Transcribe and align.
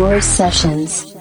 Sessions. 0.00 1.14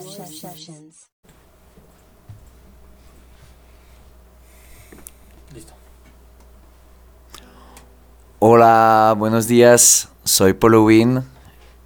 Hola, 8.40 9.16
buenos 9.18 9.48
días. 9.48 10.08
Soy 10.24 10.54
Polo 10.54 10.86
Win 10.86 11.24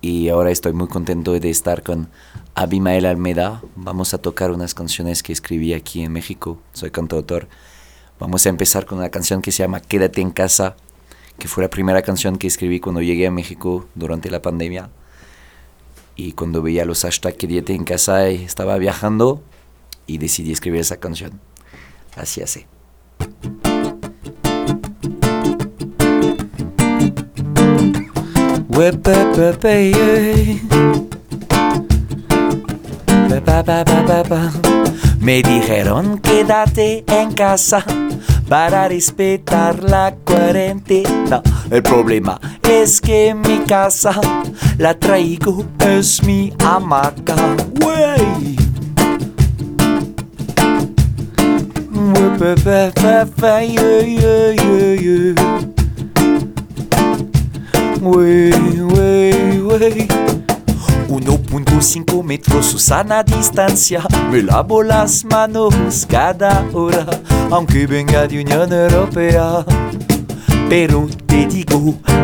y 0.02 0.30
ahora 0.30 0.52
estoy 0.52 0.74
muy 0.74 0.88
contento 0.88 1.32
de 1.32 1.50
estar 1.50 1.82
con 1.82 2.10
Abimael 2.54 3.08
Almeda. 3.08 3.64
Vamos 3.76 4.14
a 4.14 4.20
tocar 4.20 4.52
unas 4.52 4.76
canciones 4.76 5.24
que 5.24 5.34
escribí 5.34 5.74
aquí 5.74 6.04
en 6.04 6.12
México. 6.12 6.60
Soy 6.74 6.92
cantautor. 6.92 7.48
Vamos 8.20 8.46
a 8.46 8.50
empezar 8.50 8.86
con 8.86 9.00
una 9.00 9.10
canción 9.10 9.42
que 9.42 9.52
se 9.52 9.64
llama 9.64 9.82
Quédate 9.82 10.22
en 10.22 10.30
casa, 10.30 10.76
que 11.40 11.48
fue 11.48 11.64
la 11.64 11.72
primera 11.72 12.04
canción 12.04 12.38
que 12.38 12.46
escribí 12.46 12.80
cuando 12.80 13.02
llegué 13.02 13.26
a 13.26 13.32
México 13.32 13.88
durante 13.96 14.30
la 14.30 14.44
pandemia. 14.44 14.92
Y 16.16 16.34
cuando 16.34 16.62
veía 16.62 16.86
los 16.86 17.02
hashtags 17.02 17.38
Quédate 17.38 17.74
en 17.74 17.84
casa 17.84 18.28
estaba 18.28 18.78
viajando 18.78 19.42
y 20.06 20.18
decidí 20.18 20.52
escribir 20.52 20.82
esa 20.82 20.98
canción. 20.98 21.40
Así 22.16 22.42
hace. 22.42 22.68
Me 35.20 35.42
dijeron 35.42 36.20
quédate 36.20 37.04
en 37.08 37.34
casa 37.34 37.86
para 38.48 38.88
respetar 38.88 39.84
la 39.84 40.16
cuarentena. 40.24 41.42
El 41.70 41.84
problema 41.84 42.40
es 42.64 43.02
que 43.02 43.34
mi 43.34 43.60
casa 43.60 44.20
la 44.78 44.94
traigo, 44.94 45.66
es 45.80 46.24
mi 46.24 46.54
hamaca. 46.60 47.36
Wey. 47.86 48.58
1.5 61.14 62.24
metros 62.24 62.66
Susana 62.66 63.22
distancia, 63.22 64.02
me 64.32 64.42
lavo 64.42 64.82
las 64.82 65.24
manos 65.26 66.08
cada 66.10 66.66
hora, 66.74 67.06
aunque 67.52 67.86
venga 67.86 68.26
de 68.26 68.42
Unión 68.42 68.74
Europea. 68.74 69.64
Pero 70.70 71.08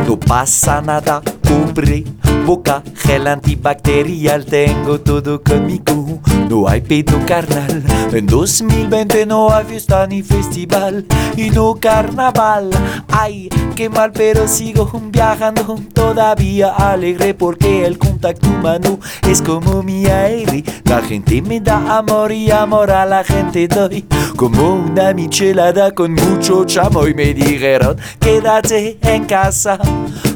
no 0.08 0.20
pasa 0.20 0.82
nada, 0.82 1.22
compré 1.48 2.04
boca, 2.46 2.82
gel 2.96 3.28
antibacterial, 3.28 4.46
tengo 4.46 5.00
todo 5.00 5.42
conmigo. 5.44 6.20
No 6.50 6.68
hay 6.68 6.82
pedo 6.82 7.20
carnal, 7.28 7.84
en 8.12 8.26
2020 8.26 9.26
no 9.26 9.52
hay 9.52 9.66
fiesta 9.66 10.08
ni 10.08 10.24
festival 10.24 11.06
y 11.38 11.50
no 11.50 11.76
carnaval. 11.76 12.72
Ay, 13.08 13.50
qué 13.76 13.90
mal, 13.90 14.12
pero 14.12 14.48
sigo 14.48 14.90
viajando 15.12 15.80
todavía 15.94 16.70
alegre 16.70 17.34
porque 17.34 17.86
el 17.86 17.98
contacto 17.98 18.50
humano 18.50 19.00
es 19.30 19.42
como 19.42 19.84
mi 19.84 20.06
aire. 20.08 20.64
La 20.86 21.02
gente 21.02 21.42
me 21.42 21.60
da 21.60 21.98
amor 21.98 22.32
y 22.32 22.50
amor 22.50 22.90
a 22.92 23.06
la 23.06 23.24
gente 23.24 23.68
doy 23.68 24.06
como 24.36 24.76
una 24.76 25.14
michelada 25.14 25.92
con 25.92 26.14
mucho 26.14 26.64
chamo 26.64 27.06
y 27.08 27.14
me 27.14 27.34
dijeron 27.34 27.98
quédate 28.22 28.98
en 29.02 29.26
casa 29.26 29.80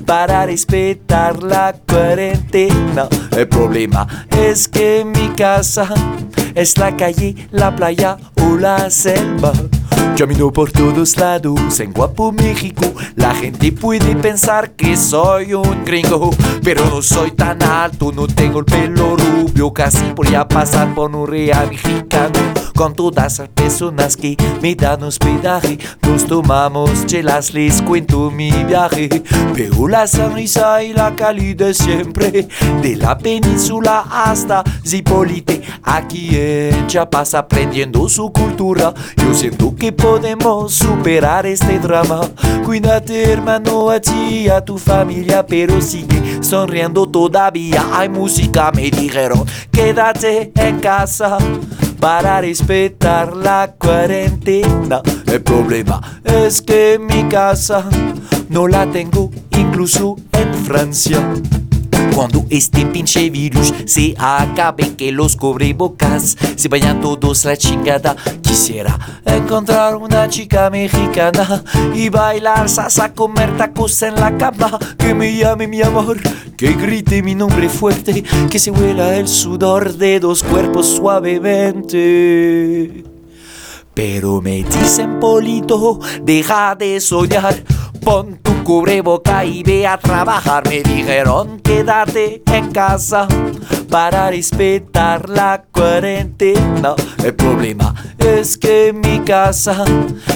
para 0.05 0.45
respetar 0.45 1.41
la 1.43 1.73
cuarentena. 1.87 3.07
El 3.35 3.47
problema 3.47 4.07
es 4.29 4.67
que 4.67 5.05
mi 5.05 5.29
casa 5.29 5.87
es 6.55 6.77
la 6.77 6.95
calle, 6.95 7.47
la 7.51 7.75
playa 7.75 8.17
o 8.41 8.55
la 8.57 8.89
selva. 8.89 9.53
Camino 10.17 10.51
por 10.51 10.71
todos 10.71 11.17
lados 11.17 11.79
en 11.79 11.91
Guapo 11.91 12.31
México. 12.31 12.85
La 13.15 13.33
gente 13.33 13.71
puede 13.71 14.15
pensar 14.15 14.71
que 14.71 14.95
soy 14.95 15.55
un 15.55 15.83
gringo, 15.83 16.29
pero 16.63 16.85
no 16.85 17.01
soy 17.01 17.31
tan 17.31 17.63
alto, 17.63 18.11
no 18.11 18.27
tengo 18.27 18.59
el 18.59 18.65
pelo 18.65 19.17
rubio. 19.17 19.73
Casi 19.73 20.03
podría 20.15 20.47
pasar 20.47 20.93
por 20.93 21.15
un 21.15 21.27
real 21.27 21.69
mexicano. 21.69 22.62
Con 22.75 22.95
todas 22.95 23.39
las 23.39 23.49
personas 23.49 24.17
que 24.17 24.35
me 24.61 24.73
dan 24.75 25.03
hospedaje, 25.03 25.77
nos 26.01 26.25
tomamos 26.25 27.05
chelas, 27.05 27.53
les 27.53 27.81
cuento 27.81 28.31
mi 28.31 28.51
viaje. 28.51 29.09
Veo 29.55 29.87
la 29.87 30.07
sonrisa 30.07 30.83
y 30.83 30.93
la 30.93 31.15
calidez 31.15 31.77
siempre, 31.77 32.47
de 32.81 32.95
la 32.95 33.17
península 33.17 34.05
hasta 34.09 34.63
Zipolite. 34.85 35.61
Aquí 35.83 36.29
en 36.33 36.87
Chiapas 36.87 37.35
aprendiendo 37.35 38.09
su 38.09 38.31
cultura, 38.31 38.93
yo 39.17 39.33
siento 39.33 39.75
que 39.75 39.91
podemos 39.91 40.73
superar 40.73 41.45
este 41.45 41.77
drama. 41.79 42.21
Cuídate 42.65 43.31
hermano 43.31 43.91
a 43.91 43.99
ti 43.99 44.49
a 44.49 44.61
tu 44.61 44.77
familia, 44.77 45.45
pero 45.45 45.79
sigue 45.79 46.39
sonriendo 46.41 47.07
todavía. 47.07 47.85
Hay 47.93 48.09
música, 48.09 48.71
me 48.73 48.89
dijeron, 48.89 49.45
quédate 49.71 50.51
en 50.55 50.79
casa 50.79 51.37
para 52.03 52.41
respetar 52.41 53.33
la 53.33 53.75
cuarentena. 53.79 55.01
El 55.25 55.41
problema 55.41 56.01
es 56.25 56.61
que 56.61 56.99
mi 56.99 57.29
casa 57.29 57.85
no 58.49 58.67
la 58.67 58.85
tengo 58.91 59.31
incluso 59.51 60.17
en 60.33 60.53
Francia. 60.53 61.17
Cuando 62.15 62.45
este 62.49 62.85
pinche 62.85 63.29
virus 63.29 63.73
se 63.85 64.15
acabe, 64.17 64.95
que 64.95 65.11
los 65.11 65.35
cubrebocas 65.35 66.37
se 66.55 66.67
vayan 66.67 67.01
todos 67.01 67.45
la 67.45 67.57
chingada. 67.57 68.15
Quisiera 68.41 68.97
encontrar 69.25 69.95
una 69.95 70.27
chica 70.29 70.69
mexicana 70.69 71.63
y 71.93 72.09
bailar 72.09 72.69
salsa, 72.69 73.13
comer 73.13 73.55
tacos 73.57 74.01
en 74.01 74.15
la 74.15 74.37
cama. 74.37 74.77
Que 74.97 75.13
me 75.13 75.35
llame 75.35 75.67
mi 75.67 75.81
amor, 75.81 76.19
que 76.57 76.73
grite 76.73 77.23
mi 77.23 77.35
nombre 77.35 77.69
fuerte, 77.69 78.23
que 78.49 78.59
se 78.59 78.71
huela 78.71 79.15
el 79.15 79.27
sudor 79.27 79.93
de 79.93 80.19
dos 80.19 80.43
cuerpos 80.43 80.87
suavemente. 80.87 83.12
Pero 83.93 84.41
me 84.41 84.63
dicen, 84.63 85.19
Polito, 85.19 85.99
deja 86.21 86.75
de 86.75 86.99
soñar. 86.99 87.63
Pon 88.03 88.39
tu 88.41 88.63
cubreboca 88.63 89.45
y 89.45 89.61
ve 89.63 89.87
a 89.87 89.97
trabajar. 89.97 90.67
Me 90.67 90.83
dijeron 90.83 91.61
quédate 91.61 92.43
en 92.47 92.71
casa 92.71 93.27
para 93.89 94.29
respetar 94.29 95.29
la 95.29 95.63
cuarentena. 95.71 96.95
El 97.23 97.33
problema 97.35 97.95
es 98.17 98.57
que 98.57 98.91
mi 98.91 99.21
casa 99.21 99.85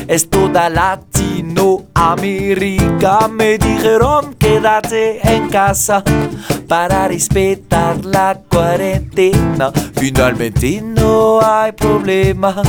es 0.07 0.29
toda 0.29 0.69
Latinoamérica. 0.69 3.27
Me 3.27 3.57
dijeron 3.57 4.35
quédate 4.35 5.19
en 5.27 5.49
casa 5.49 6.05
para 6.67 7.07
respetar 7.07 8.05
la 8.05 8.39
cuarentena. 8.49 9.71
Finalmente 9.95 10.81
no 10.81 11.39
hay 11.41 11.71
problema 11.73 12.61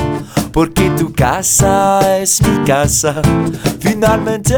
porque 0.53 0.91
tu 0.99 1.13
casa 1.13 2.19
es 2.19 2.43
mi 2.43 2.65
casa. 2.65 3.23
Finalmente 3.81 4.55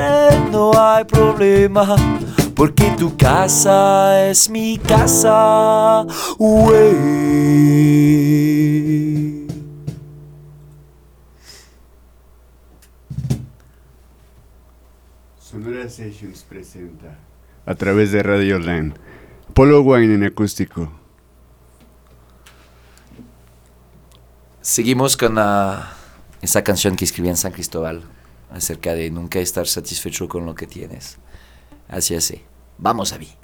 no 0.51 0.73
hay 0.75 1.05
problema, 1.05 1.97
porque 2.55 2.95
tu 2.99 3.17
casa 3.17 4.29
es 4.29 4.49
mi 4.51 4.79
casa. 4.79 6.07
Wey. 6.39 7.81
Sonora 15.39 15.89
Sessions 15.89 16.45
presenta 16.49 17.19
a 17.67 17.75
través 17.75 18.13
de 18.13 18.23
Radio 18.23 18.59
Land 18.59 18.95
Polo 19.53 19.83
Wine 19.83 20.15
en 20.15 20.25
acústico. 20.25 21.00
Seguimos 24.63 25.17
con 25.17 25.39
esa 26.43 26.63
canción 26.63 26.95
que 26.95 27.07
escribí 27.07 27.31
en 27.31 27.39
San 27.39 27.53
Cristóbal 27.53 28.03
acerca 28.51 28.93
de 28.93 29.11
nunca 29.11 29.39
estar 29.39 29.67
satisfecho 29.67 30.29
con 30.29 30.45
lo 30.45 30.55
que 30.55 30.67
tienes. 30.67 31.17
Así 31.89 32.15
así. 32.15 32.43
Vamos 32.77 33.15
a 33.15 33.19
mí. 33.19 33.40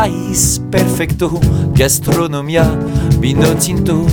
País 0.00 0.62
perfecto, 0.70 1.30
gastronomía, 1.74 2.64
vino 3.18 3.54
tinto, 3.56 4.06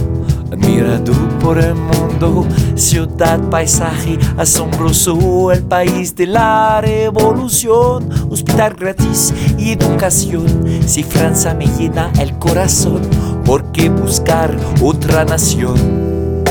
admirado 0.51 1.13
por 1.39 1.57
el 1.59 1.75
mundo, 1.75 2.45
ciudad, 2.75 3.39
paisaje 3.49 4.19
asombroso, 4.35 5.49
el 5.49 5.63
país 5.63 6.13
de 6.13 6.27
la 6.27 6.81
revolución, 6.81 8.09
hospital 8.29 8.73
gratis 8.73 9.33
y 9.57 9.71
educación. 9.71 10.45
Si 10.85 11.03
Francia 11.03 11.53
me 11.53 11.67
llena 11.67 12.11
el 12.19 12.37
corazón, 12.37 13.03
¿por 13.45 13.71
qué 13.71 13.87
buscar 13.87 14.57
otra 14.81 15.23
nación? 15.23 16.43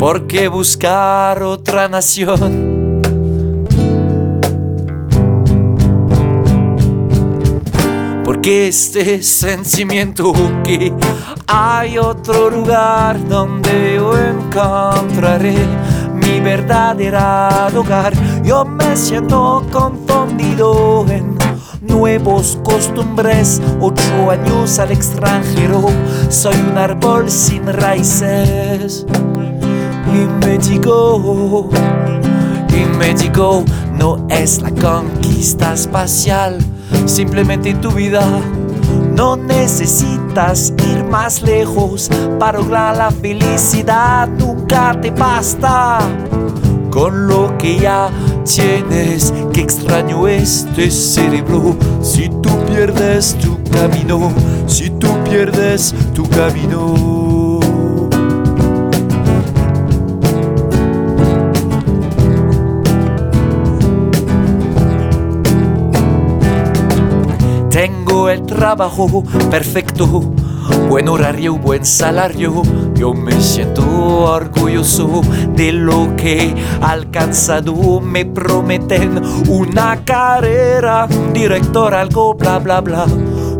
¿Por 0.00 0.26
qué 0.26 0.48
buscar 0.48 1.44
otra 1.44 1.88
nación? 1.88 2.75
Porque 8.46 8.68
este 8.68 9.24
sentimiento 9.24 10.32
que 10.62 10.92
hay 11.48 11.98
otro 11.98 12.48
lugar 12.48 13.18
donde 13.26 13.96
yo 13.96 14.16
encontraré 14.16 15.56
mi 16.14 16.38
verdadera 16.38 17.66
hogar. 17.74 18.12
Yo 18.44 18.64
me 18.64 18.96
siento 18.96 19.66
confundido 19.72 21.04
en 21.08 21.36
nuevos 21.80 22.56
costumbres, 22.62 23.60
ocho 23.80 24.30
años 24.30 24.78
al 24.78 24.92
extranjero, 24.92 25.84
soy 26.28 26.54
un 26.70 26.78
árbol 26.78 27.28
sin 27.28 27.66
raíces. 27.66 29.04
Y 30.06 30.46
me 30.46 30.56
digo, 30.58 31.68
y 32.68 32.96
me 32.96 33.12
digo, 33.12 33.64
no 33.98 34.24
es 34.30 34.62
la 34.62 34.70
conquista 34.70 35.74
espacial, 35.74 36.60
simplemente 37.06 37.70
en 37.70 37.80
tu 37.80 37.90
vida 37.90 38.22
no 39.14 39.36
necesitas 39.36 40.72
ir 40.90 41.04
más 41.04 41.42
lejos 41.42 42.10
para 42.38 42.58
lograr 42.58 42.96
la 42.96 43.10
felicidad, 43.10 44.28
nunca 44.28 44.98
te 45.00 45.10
basta 45.10 45.98
con 46.90 47.26
lo 47.26 47.56
que 47.58 47.78
ya 47.78 48.10
tienes. 48.44 49.32
Qué 49.52 49.60
extraño 49.60 50.28
este 50.28 50.90
cerebro 50.90 51.76
si 52.02 52.28
tú 52.28 52.50
pierdes 52.66 53.36
tu 53.38 53.62
camino, 53.70 54.32
si 54.66 54.90
tú 54.90 55.08
pierdes 55.24 55.94
tu 56.14 56.28
camino. 56.28 57.05
Trabajo 68.56 69.22
perfecto, 69.50 70.06
buen 70.88 71.08
horario, 71.08 71.56
buen 71.58 71.84
salario. 71.84 72.62
Yo 72.94 73.12
me 73.12 73.38
siento 73.38 73.82
orgulloso 73.86 75.20
de 75.54 75.72
lo 75.72 76.16
que 76.16 76.38
he 76.38 76.54
alcanzado. 76.80 78.00
Me 78.00 78.24
prometen 78.24 79.22
una 79.48 80.02
carrera, 80.04 81.06
director, 81.34 81.94
algo, 81.94 82.34
bla, 82.34 82.58
bla, 82.58 82.80
bla. 82.80 83.06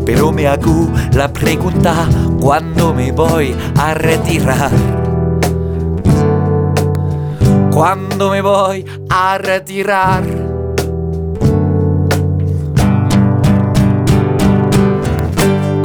Pero 0.03 0.31
me 0.31 0.47
hago 0.47 0.89
la 1.13 1.31
pregunta, 1.31 2.07
¿cuándo 2.39 2.93
me 2.93 3.11
voy 3.11 3.55
a 3.77 3.93
retirar? 3.93 4.71
¿Cuándo 7.71 8.31
me 8.31 8.41
voy 8.41 8.83
a 9.09 9.37
retirar? 9.37 10.36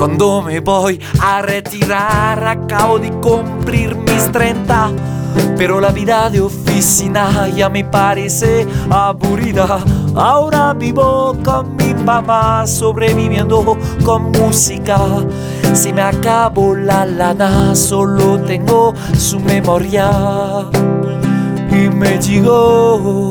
Cuando 0.03 0.43
me 0.43 0.59
voy 0.59 1.01
a 1.21 1.43
retirar, 1.43 2.45
acabo 2.45 2.99
de 2.99 3.09
cumplir 3.21 3.95
mis 3.95 4.33
30. 4.33 4.91
Pero 5.57 5.81
la 5.81 5.93
vida 5.93 6.29
de 6.29 6.41
oficina 6.41 7.47
ya 7.47 7.69
me 7.69 7.85
parece 7.85 8.67
aburrida. 8.91 9.79
Ahora 10.17 10.75
vivo 10.75 11.37
con 11.45 11.77
mi 11.77 11.95
mamá, 11.95 12.67
sobreviviendo 12.67 13.79
con 14.05 14.33
música. 14.33 14.99
Si 15.73 15.93
me 15.93 16.03
acabo 16.03 16.75
la 16.75 17.07
lana, 17.07 17.77
solo 17.77 18.41
tengo 18.41 18.95
su 19.17 19.39
memoria. 19.39 20.11
Y 21.71 21.89
me 21.91 22.19
digo, 22.19 23.31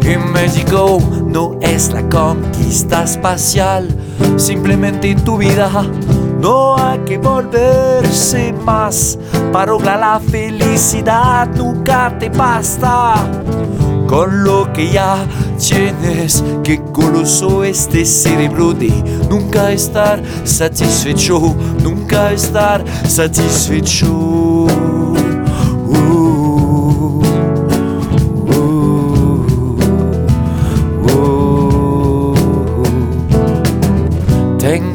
y 0.00 0.16
me 0.16 0.48
digo, 0.48 0.98
no 1.26 1.58
es 1.60 1.92
la 1.92 2.08
conquista 2.08 3.02
espacial, 3.02 3.88
simplemente 4.36 5.10
en 5.10 5.24
tu 5.24 5.38
vida 5.38 5.70
no 6.40 6.76
hay 6.76 6.98
que 7.00 7.18
volverse 7.18 8.52
más 8.64 9.18
para 9.52 9.72
lograr 9.72 10.00
la 10.00 10.20
felicidad, 10.20 11.48
nunca 11.54 12.16
te 12.18 12.28
basta 12.28 13.14
con 14.06 14.44
lo 14.44 14.72
que 14.72 14.92
ya 14.92 15.26
tienes. 15.58 16.42
Que 16.62 16.80
coloso 16.92 17.64
este 17.64 18.04
cerebro 18.04 18.72
de 18.72 18.90
nunca 19.28 19.72
estar 19.72 20.22
satisfecho, 20.44 21.54
nunca 21.82 22.32
estar 22.32 22.84
satisfecho. 23.06 24.45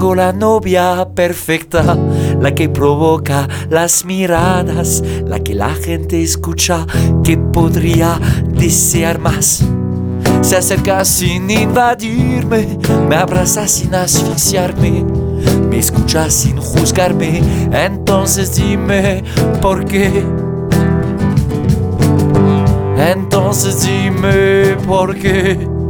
La 0.01 0.33
novia 0.33 1.07
perfecta, 1.13 1.95
la 2.41 2.55
que 2.55 2.67
provoca 2.67 3.47
las 3.69 4.03
miradas, 4.03 5.03
la 5.25 5.39
que 5.39 5.53
la 5.53 5.75
gente 5.75 6.23
escucha, 6.23 6.87
que 7.23 7.37
podría 7.37 8.19
desear 8.47 9.19
más. 9.19 9.63
Se 10.41 10.57
acerca 10.57 11.05
sin 11.05 11.49
invadirme, 11.51 12.79
me 13.07 13.15
abraza 13.15 13.67
sin 13.67 13.93
asfixiarme, 13.93 15.05
me 15.69 15.77
escucha 15.77 16.31
sin 16.31 16.57
juzgarme. 16.57 17.41
Entonces 17.71 18.55
dime 18.55 19.23
por 19.61 19.85
qué. 19.85 20.25
Entonces 22.97 23.83
dime 23.83 24.75
por 24.87 25.15
qué. 25.15 25.80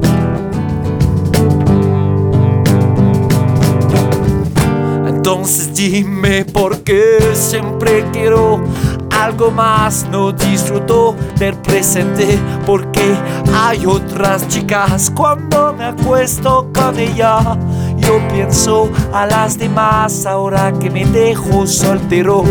Entonces 5.31 5.74
dime 5.74 6.44
por 6.44 6.81
qué 6.83 7.18
siempre 7.31 8.04
quiero 8.12 8.62
algo 9.11 9.50
más, 9.50 10.06
no 10.11 10.33
disfruto 10.33 11.16
del 11.38 11.56
presente 11.56 12.38
porque 12.66 13.16
hay 13.56 13.85
otras 13.85 14.45
chicas. 14.50 15.09
Cuando 15.16 15.73
me 15.73 15.85
acuesto 15.85 16.69
con 16.73 17.00
ella. 17.00 17.57
Yo 18.00 18.19
pienso 18.28 18.92
a 19.14 19.26
las 19.26 19.57
demás. 19.57 20.26
Ahora 20.26 20.73
que 20.73 20.90
me 20.90 21.06
dejo 21.06 21.66
soltero, 21.66 22.44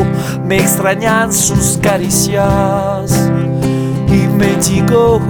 me 0.43 0.57
extrañan 0.57 1.31
sus 1.35 1.79
caricias. 1.83 3.31
Y 4.09 4.27
me 4.27 4.57
digo, 4.57 5.21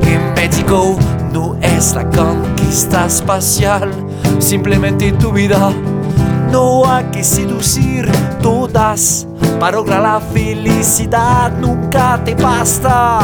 y 0.00 0.34
me 0.34 0.48
digo, 0.48 0.96
no 1.30 1.58
es 1.60 1.94
la 1.94 2.08
conquista 2.08 3.04
espacial, 3.04 3.90
simplemente 4.38 5.12
tu 5.12 5.30
vida 5.30 5.74
no 6.50 6.90
hay 6.90 7.04
que 7.06 7.24
seducir 7.24 8.10
todas 8.42 9.26
para 9.58 9.76
lograr 9.76 10.02
la 10.02 10.20
felicidad. 10.20 11.52
Nunca 11.58 12.20
te 12.24 12.34
basta 12.34 13.20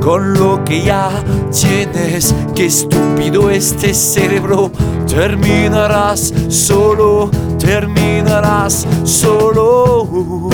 con 0.00 0.34
lo 0.34 0.64
que 0.64 0.82
ya 0.82 1.10
tienes. 1.50 2.34
Qué 2.54 2.66
estúpido 2.66 3.50
este 3.50 3.94
cerebro. 3.94 4.70
Terminarás 5.06 6.32
solo, 6.48 7.30
terminarás 7.58 8.86
solo. 9.04 10.48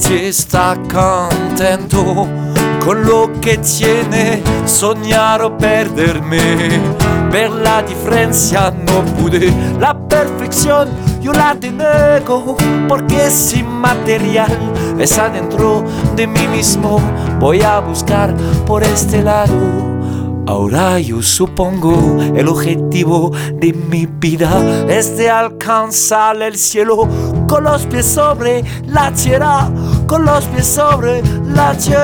Nadie 0.00 0.28
está 0.28 0.76
contento 0.88 2.26
con 2.84 3.04
lo 3.04 3.32
que 3.40 3.58
tiene, 3.58 4.40
soñar 4.64 5.42
o 5.42 5.58
perderme. 5.58 6.38
Ver 7.32 7.50
la 7.50 7.82
diferencia 7.82 8.70
no 8.70 9.04
pude, 9.16 9.52
la 9.80 9.98
perfección 10.08 10.88
yo 11.20 11.32
la 11.32 11.52
denego 11.54 12.56
porque 12.88 13.26
es 13.26 13.54
inmaterial, 13.54 14.56
es 15.00 15.18
adentro 15.18 15.84
de 16.14 16.28
mí 16.28 16.46
mismo. 16.46 17.00
Voy 17.40 17.62
a 17.62 17.80
buscar 17.80 18.32
por 18.66 18.84
este 18.84 19.20
lado 19.20 19.97
Ahora 20.48 20.98
yo 20.98 21.20
supongo 21.20 22.22
el 22.34 22.48
objetivo 22.48 23.32
de 23.52 23.74
mi 23.74 24.06
vida 24.06 24.48
es 24.88 25.18
de 25.18 25.28
alcanzar 25.28 26.40
el 26.40 26.56
cielo 26.56 27.06
con 27.46 27.64
los 27.64 27.84
pies 27.84 28.06
sobre 28.06 28.64
la 28.86 29.12
tierra, 29.12 29.68
con 30.06 30.24
los 30.24 30.46
pies 30.46 30.66
sobre 30.66 31.22
la 31.54 31.74
tierra. 31.74 31.98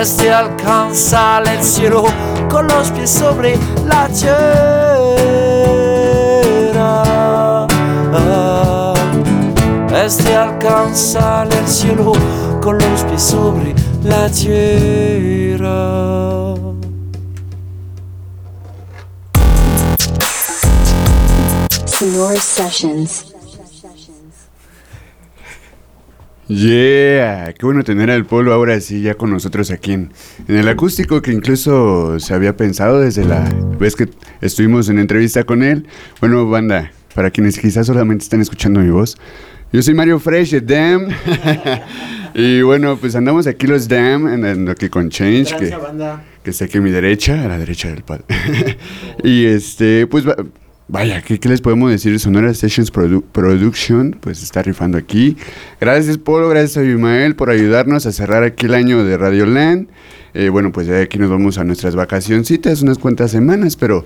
Es 0.00 0.16
de 0.16 0.32
alcanzar 0.32 1.46
el 1.46 1.62
cielo 1.62 2.02
con 2.50 2.66
los 2.66 2.90
pies 2.90 3.10
sobre 3.10 3.56
la 3.86 4.08
tierra. 4.08 5.06
Es 10.04 10.18
de 10.18 10.34
alcanzar 10.34 11.46
el 11.52 11.68
cielo 11.68 12.12
con 12.66 12.78
los 12.78 13.04
pies 13.04 13.22
sobre 13.22 13.76
la 14.02 14.28
tierra. 14.28 15.68
Sonora 21.84 22.40
Sessions. 22.40 23.32
Yeah, 26.48 27.52
qué 27.52 27.64
bueno 27.64 27.84
tener 27.84 28.10
al 28.10 28.26
Polo 28.26 28.52
ahora 28.52 28.80
sí 28.80 29.00
ya 29.00 29.14
con 29.14 29.30
nosotros 29.30 29.70
aquí 29.70 29.92
en, 29.92 30.12
en, 30.48 30.56
el 30.56 30.68
acústico 30.68 31.22
que 31.22 31.30
incluso 31.30 32.18
se 32.18 32.34
había 32.34 32.56
pensado 32.56 33.00
desde 33.00 33.24
la 33.24 33.48
vez 33.78 33.94
que 33.94 34.08
estuvimos 34.40 34.88
en 34.88 34.98
entrevista 34.98 35.44
con 35.44 35.62
él. 35.62 35.86
Bueno, 36.18 36.48
banda, 36.48 36.90
para 37.14 37.30
quienes 37.30 37.60
quizás 37.60 37.86
solamente 37.86 38.24
están 38.24 38.40
escuchando 38.40 38.80
mi 38.80 38.90
voz, 38.90 39.16
yo 39.72 39.82
soy 39.82 39.94
Mario 39.94 40.18
Fresh 40.18 40.50
de 40.50 40.60
Damn. 40.62 41.08
y 42.38 42.60
bueno, 42.60 42.98
pues 42.98 43.16
andamos 43.16 43.46
aquí 43.46 43.66
los 43.66 43.88
Damn, 43.88 44.44
en, 44.44 44.68
aquí 44.68 44.90
con 44.90 45.08
Change, 45.08 45.56
que, 45.56 45.74
que, 46.42 46.50
está 46.50 46.66
aquí 46.66 46.76
a 46.76 46.80
mi 46.82 46.90
derecha, 46.90 47.42
a 47.42 47.48
la 47.48 47.58
derecha 47.58 47.88
del 47.88 48.02
pal. 48.02 48.26
y 49.24 49.46
este, 49.46 50.06
pues 50.06 50.24
vaya, 50.86 51.22
¿qué, 51.22 51.40
¿qué, 51.40 51.48
les 51.48 51.62
podemos 51.62 51.90
decir? 51.90 52.20
Sonora 52.20 52.52
Sessions 52.52 52.90
Production, 52.90 54.18
pues 54.20 54.42
está 54.42 54.60
rifando 54.60 54.98
aquí. 54.98 55.38
Gracias, 55.80 56.18
Polo, 56.18 56.50
gracias 56.50 56.76
a 56.76 56.84
Imael 56.84 57.36
por 57.36 57.48
ayudarnos 57.48 58.04
a 58.04 58.12
cerrar 58.12 58.42
aquí 58.42 58.66
el 58.66 58.74
año 58.74 59.02
de 59.02 59.16
Radio 59.16 59.46
Land. 59.46 59.88
Eh, 60.34 60.50
bueno, 60.50 60.72
pues 60.72 60.86
ya 60.86 61.00
aquí 61.00 61.16
nos 61.16 61.30
vamos 61.30 61.56
a 61.56 61.64
nuestras 61.64 61.96
vacacioncitas, 61.96 62.82
unas 62.82 62.98
cuantas 62.98 63.30
semanas, 63.30 63.76
pero 63.76 64.04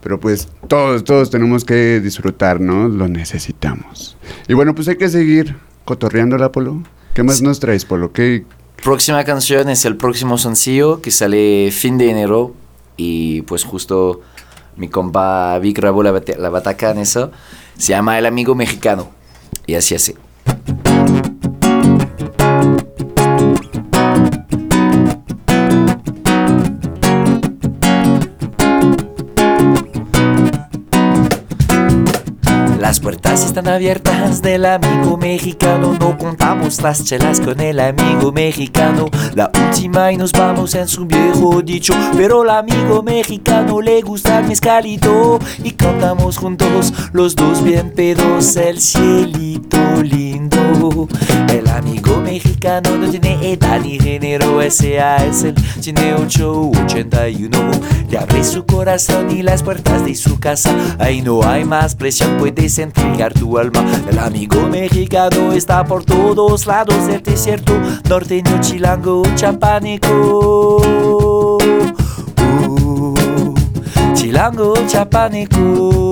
pero 0.00 0.20
pues 0.20 0.48
todos, 0.68 1.02
todos 1.02 1.30
tenemos 1.30 1.64
que 1.64 1.98
disfrutar, 1.98 2.60
¿no? 2.60 2.88
Lo 2.88 3.08
necesitamos. 3.08 4.16
Y 4.48 4.54
bueno, 4.54 4.72
pues 4.72 4.86
hay 4.86 4.96
que 4.96 5.08
seguir 5.08 5.56
cotorreando 5.84 6.38
la 6.38 6.52
Polo. 6.52 6.82
¿Qué 7.14 7.22
más 7.22 7.42
nos 7.42 7.60
traes, 7.60 7.84
Polo? 7.84 8.12
¿Qué... 8.12 8.44
Próxima 8.82 9.22
canción 9.24 9.68
es 9.68 9.84
el 9.84 9.96
próximo 9.96 10.38
sencillo 10.38 11.00
que 11.02 11.10
sale 11.10 11.70
fin 11.70 11.98
de 11.98 12.10
enero 12.10 12.54
y 12.96 13.42
pues 13.42 13.64
justo 13.64 14.22
mi 14.76 14.88
compa 14.88 15.58
Vic 15.58 15.76
grabó 15.76 16.02
la, 16.02 16.20
la 16.38 16.48
bataca 16.48 16.90
en 16.90 16.98
eso. 16.98 17.30
Se 17.76 17.92
llama 17.92 18.18
El 18.18 18.26
Amigo 18.26 18.54
Mexicano 18.54 19.10
y 19.66 19.74
así 19.74 19.94
hace. 19.94 20.16
Las 32.92 33.00
puertas 33.00 33.42
están 33.46 33.68
abiertas 33.68 34.42
del 34.42 34.66
amigo 34.66 35.16
mexicano. 35.16 35.96
No 35.98 36.18
contamos 36.18 36.82
las 36.82 37.02
chelas 37.02 37.40
con 37.40 37.58
el 37.60 37.80
amigo 37.80 38.32
mexicano. 38.32 39.06
La 39.34 39.50
última 39.66 40.12
y 40.12 40.18
nos 40.18 40.30
vamos 40.32 40.74
en 40.74 40.86
su 40.86 41.06
viejo 41.06 41.62
dicho. 41.62 41.94
Pero 42.14 42.42
al 42.42 42.50
amigo 42.50 43.02
mexicano 43.02 43.80
le 43.80 44.02
gusta 44.02 44.40
el 44.40 44.44
mezcalito. 44.44 45.38
Y 45.64 45.70
cantamos 45.70 46.36
juntos 46.36 46.92
los 47.14 47.34
dos 47.34 47.64
bien 47.64 47.92
pedos 47.92 48.56
el 48.56 48.78
cielito 48.78 50.02
lindo. 50.02 51.08
El 51.48 51.68
amigo 51.82 52.20
mexicano 52.20 52.96
no 52.96 53.10
tiene 53.10 53.52
edad 53.52 53.80
ni 53.80 53.98
género. 53.98 54.62
Ese 54.62 54.98
es 54.98 55.42
el 55.42 55.54
tiene 55.80 56.14
881. 56.14 57.58
Le 58.08 58.18
abre 58.18 58.44
su 58.44 58.64
corazón 58.64 59.30
y 59.30 59.42
las 59.42 59.62
puertas 59.62 60.04
de 60.04 60.14
su 60.14 60.38
casa. 60.38 60.72
Ahí 60.98 61.22
no 61.22 61.42
hay 61.42 61.64
más 61.64 61.96
presión, 61.96 62.38
puedes 62.38 62.78
entregar 62.78 63.34
tu 63.34 63.58
alma. 63.58 63.84
El 64.08 64.18
amigo 64.18 64.68
mexicano 64.68 65.52
está 65.52 65.84
por 65.84 66.04
todos 66.04 66.66
lados 66.66 67.06
del 67.08 67.22
desierto, 67.22 67.72
norteño, 68.08 68.60
chilango, 68.60 69.22
chapánico. 69.34 70.76
Uh, 72.38 73.54
chilango, 74.14 74.74
chapánico. 74.86 76.11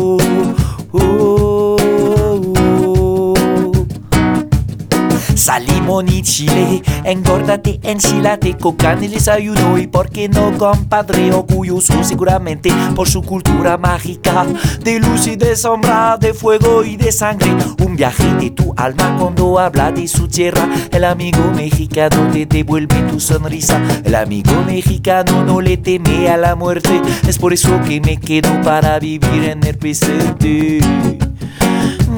Salimos 5.51 6.05
ni 6.05 6.23
Chile, 6.23 6.81
engórdate, 7.03 7.81
enchilate, 7.83 8.57
coca 8.57 8.93
en 8.93 9.03
el 9.03 9.11
desayuno 9.11 9.79
y 9.79 9.89
por 9.89 10.09
qué 10.09 10.29
no, 10.29 10.57
compadre, 10.57 11.33
orgulloso 11.33 12.05
seguramente 12.05 12.71
por 12.95 13.09
su 13.09 13.21
cultura 13.21 13.77
mágica 13.77 14.47
de 14.81 15.01
luz 15.01 15.27
y 15.27 15.35
de 15.35 15.57
sombra, 15.57 16.17
de 16.21 16.35
fuego 16.35 16.85
y 16.85 16.97
de 16.97 17.11
sangre. 17.11 17.51
Un 17.85 17.97
viaje 17.97 18.33
de 18.35 18.53
tu 18.53 18.73
alma 18.77 19.17
cuando 19.19 19.59
habla 19.59 19.91
de 19.91 20.07
su 20.07 20.29
tierra. 20.29 20.69
El 20.93 21.03
amigo 21.03 21.51
mexicano 21.53 22.29
te 22.33 22.47
devuelve 22.47 23.03
tu 23.11 23.19
sonrisa. 23.19 23.83
El 24.05 24.15
amigo 24.15 24.63
mexicano 24.65 25.43
no 25.45 25.61
le 25.61 25.79
teme 25.79 26.29
a 26.29 26.37
la 26.37 26.55
muerte. 26.55 27.03
Es 27.27 27.39
por 27.39 27.53
eso 27.53 27.81
que 27.89 28.01
me 28.01 28.19
quedo 28.19 28.63
para 28.63 29.01
vivir 29.01 29.43
en 29.47 29.65
el 29.65 29.77
presente. 29.77 30.79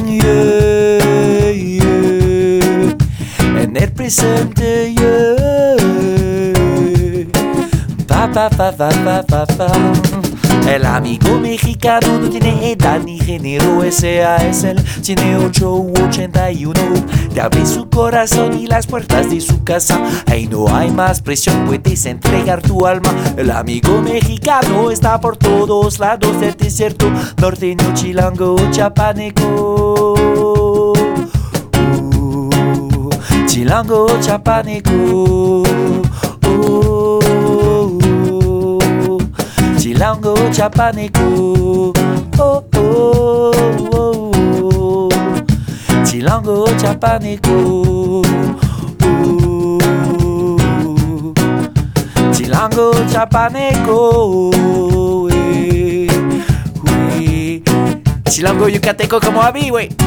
Yeah 0.07 0.82
en 3.75 3.83
el 3.83 3.93
presente. 3.93 4.95
Yeah. 4.95 6.52
Pa, 8.07 8.31
pa, 8.31 8.50
pa, 8.50 8.73
pa, 8.73 9.23
pa, 9.23 9.47
pa. 9.47 9.67
El 10.69 10.87
amigo 10.87 11.38
mexicano 11.41 12.19
no 12.21 12.29
tiene 12.31 12.73
edad 12.73 13.00
ni 13.00 13.19
género, 13.19 13.83
ese 13.83 14.23
es 14.49 14.64
él, 14.64 14.83
tiene 15.02 15.37
8 15.37 15.75
u 15.75 15.93
81. 16.09 16.81
Te 17.35 17.41
abre 17.41 17.67
su 17.67 17.88
corazón 17.88 18.59
y 18.59 18.67
las 18.67 18.87
puertas 18.87 19.29
de 19.29 19.41
su 19.41 19.64
casa. 19.64 20.00
Ahí 20.26 20.47
no 20.47 20.75
hay 20.75 20.91
más 20.91 21.21
presión, 21.21 21.67
puedes 21.67 22.07
entregar 22.07 22.62
tu 22.62 22.87
alma. 22.87 23.12
El 23.37 23.50
amigo 23.50 24.00
mexicano 24.00 24.91
está 24.91 25.21
por 25.21 25.37
todos 25.37 25.99
lados 25.99 26.41
del 26.41 26.55
desierto, 26.57 27.11
norteño, 27.38 27.93
chilango, 27.95 28.57
chapaneco. 28.71 30.62
Chilango 33.62 34.09
Chapanico. 34.21 35.62
Oh, 36.47 37.21
oh, 37.23 37.99
oh. 38.28 39.19
Chilango 39.78 40.35
Chapanico. 40.50 41.92
Oh, 42.38 42.64
oh, 42.75 43.52
oh, 43.92 45.09
Chilango 46.04 46.66
Chapanico. 46.76 48.23
Oh, 49.04 49.78
Chilango 52.33 52.92
Chapanico. 53.12 54.50
Eh, 55.31 56.09
eh. 57.21 57.62
Chilango 58.28 58.69
yucateco 58.69 59.21
como 59.21 59.40
a 59.40 59.52
mí, 59.52 59.71
güey. 59.71 60.01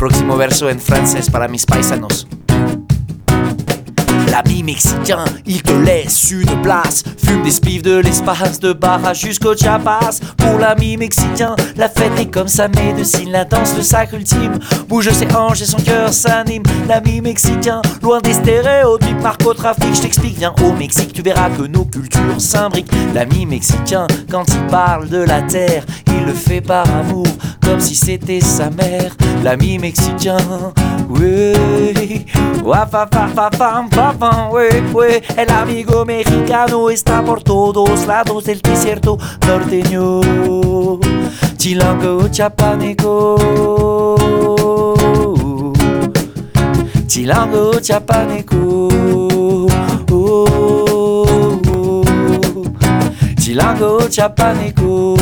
Próximo 0.00 0.38
verso 0.38 0.70
en 0.70 0.80
francés 0.80 1.28
para 1.28 1.46
mis 1.46 1.66
paisanos. 1.66 2.26
Mexicain, 4.62 5.24
il 5.46 5.62
te 5.62 5.72
laisse 5.72 6.30
une 6.30 6.60
place. 6.62 7.02
Fume 7.24 7.42
des 7.42 7.50
spiffs 7.50 7.82
de 7.82 7.96
l'espace 7.96 8.60
de 8.60 8.72
Barra 8.72 9.14
jusqu'au 9.14 9.56
Chiapas. 9.56 10.20
Pour 10.36 10.58
l'ami 10.58 10.96
mexicain, 10.96 11.54
la 11.76 11.88
fête 11.88 12.12
est 12.18 12.30
comme 12.30 12.48
sa 12.48 12.68
médecine, 12.68 13.30
la 13.30 13.44
danse, 13.44 13.74
le 13.76 13.82
sacre 13.82 14.14
ultime. 14.14 14.58
Bouge 14.88 15.10
ses 15.10 15.34
hanches 15.34 15.62
et 15.62 15.66
son 15.66 15.78
cœur 15.78 16.12
s'anime. 16.12 16.62
L'ami 16.88 17.20
mexicain, 17.20 17.80
loin 18.02 18.20
des 18.20 18.34
stéréotypes, 18.34 19.20
narcotrafic, 19.22 19.94
je 19.94 20.02
t'explique, 20.02 20.38
viens 20.38 20.54
au 20.62 20.72
Mexique, 20.72 21.12
tu 21.12 21.22
verras 21.22 21.50
que 21.50 21.62
nos 21.62 21.84
cultures 21.84 22.40
s'imbriquent. 22.40 22.92
L'ami 23.14 23.46
mexicain, 23.46 24.06
quand 24.30 24.44
il 24.48 24.66
parle 24.66 25.08
de 25.08 25.18
la 25.18 25.42
terre, 25.42 25.84
il 26.06 26.26
le 26.26 26.34
fait 26.34 26.60
par 26.60 26.86
amour, 26.94 27.26
comme 27.62 27.80
si 27.80 27.94
c'était 27.94 28.40
sa 28.40 28.70
mère. 28.70 29.16
L'ami 29.42 29.78
mexicain, 29.78 30.36
oui, 31.08 31.54
El 34.52 35.48
amigo 35.50 36.04
mexicano 36.04 36.90
está 36.90 37.24
por 37.24 37.40
todos 37.40 38.04
lados 38.06 38.44
del 38.44 38.60
desierto 38.60 39.16
norteño. 39.46 40.20
Chilango 41.56 42.26
chapaneco. 42.28 43.36
Chilango 47.06 47.78
chapaneco. 47.80 48.88
Chilango 53.38 54.08
chapaneco. 54.08 55.14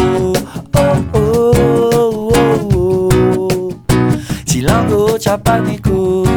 Oh, 0.72 0.94
oh, 1.12 2.30
oh, 2.74 3.70
Chilango 4.46 5.18
chapaneco. 5.18 5.92
oh, 5.92 6.27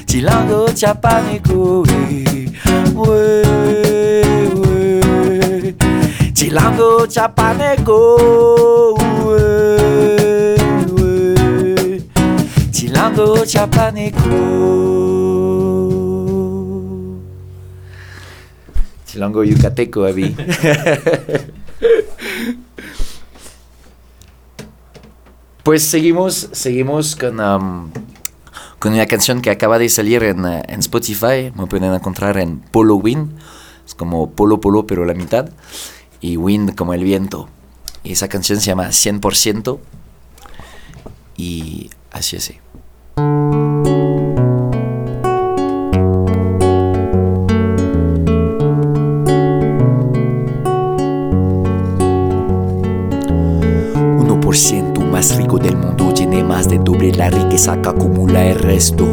Chilango 0.06 0.72
chapaneco 0.72 1.82
we, 1.86 2.24
we. 2.94 3.34
Chilango 6.32 7.06
chapaneco 7.06 7.98
we, 9.26 9.36
we. 10.96 12.02
Chilango 12.72 13.44
chapaneco 13.44 14.38
Chilango 19.04 19.44
yucateco, 19.44 20.06
Abby. 20.06 20.34
Pues 25.70 25.84
seguimos, 25.84 26.48
seguimos 26.50 27.14
con, 27.14 27.38
um, 27.38 27.92
con 28.80 28.92
una 28.92 29.06
canción 29.06 29.40
que 29.40 29.50
acaba 29.50 29.78
de 29.78 29.88
salir 29.88 30.24
en, 30.24 30.44
uh, 30.44 30.62
en, 30.66 30.80
Spotify. 30.80 31.52
Me 31.54 31.68
pueden 31.68 31.94
encontrar 31.94 32.38
en 32.38 32.58
Polo 32.58 32.96
Wind. 32.96 33.38
Es 33.86 33.94
como 33.94 34.32
Polo 34.32 34.60
Polo, 34.60 34.88
pero 34.88 35.04
la 35.04 35.14
mitad. 35.14 35.48
Y 36.20 36.36
Wind 36.36 36.74
como 36.74 36.92
el 36.92 37.04
viento. 37.04 37.48
Y 38.02 38.14
esa 38.14 38.26
canción 38.26 38.58
se 38.58 38.66
llama 38.66 38.88
100%. 38.88 39.78
Y 41.36 41.90
así 42.10 42.34
es. 42.34 42.52
Más 55.10 55.36
rico 55.36 55.58
del 55.58 55.76
mundo 55.76 56.12
tiene 56.14 56.44
más 56.44 56.68
de 56.68 56.78
doble 56.78 57.12
la 57.12 57.30
riqueza 57.30 57.80
que 57.82 57.88
acumula 57.88 58.46
el 58.46 58.58
resto. 58.58 59.06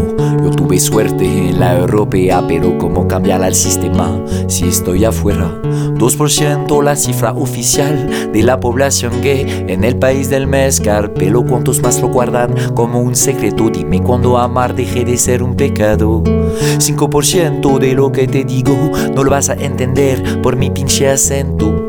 Yo 0.43 0.51
tuve 0.51 0.79
suerte 0.79 1.25
en 1.49 1.59
la 1.59 1.77
europea, 1.77 2.43
pero 2.47 2.77
¿cómo 2.77 3.07
cambiar 3.07 3.43
el 3.43 3.55
sistema 3.55 4.21
si 4.47 4.67
estoy 4.67 5.05
afuera? 5.05 5.51
2% 5.63 6.83
la 6.83 6.95
cifra 6.95 7.31
oficial 7.33 8.31
de 8.31 8.43
la 8.43 8.59
población 8.59 9.21
gay 9.21 9.65
en 9.67 9.83
el 9.83 9.97
país 9.97 10.29
del 10.29 10.45
mezcal, 10.45 11.11
pero 11.11 11.43
¿cuántos 11.43 11.81
más 11.81 11.99
lo 12.01 12.09
guardan 12.09 12.53
como 12.75 13.01
un 13.01 13.15
secreto? 13.15 13.69
Dime 13.69 14.01
cuando 14.03 14.37
amar 14.37 14.75
deje 14.75 15.03
de 15.03 15.17
ser 15.17 15.41
un 15.41 15.55
pecado. 15.55 16.21
5% 16.23 17.79
de 17.79 17.93
lo 17.93 18.11
que 18.11 18.27
te 18.27 18.43
digo 18.43 18.75
no 19.15 19.23
lo 19.23 19.31
vas 19.31 19.49
a 19.49 19.55
entender 19.55 20.41
por 20.41 20.55
mi 20.55 20.69
pinche 20.69 21.09
acento. 21.09 21.86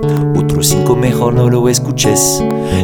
Otro 0.58 0.70
5 0.70 0.96
mejor 0.96 1.34
no 1.34 1.48
lo 1.48 1.68
escuches. 1.68 2.42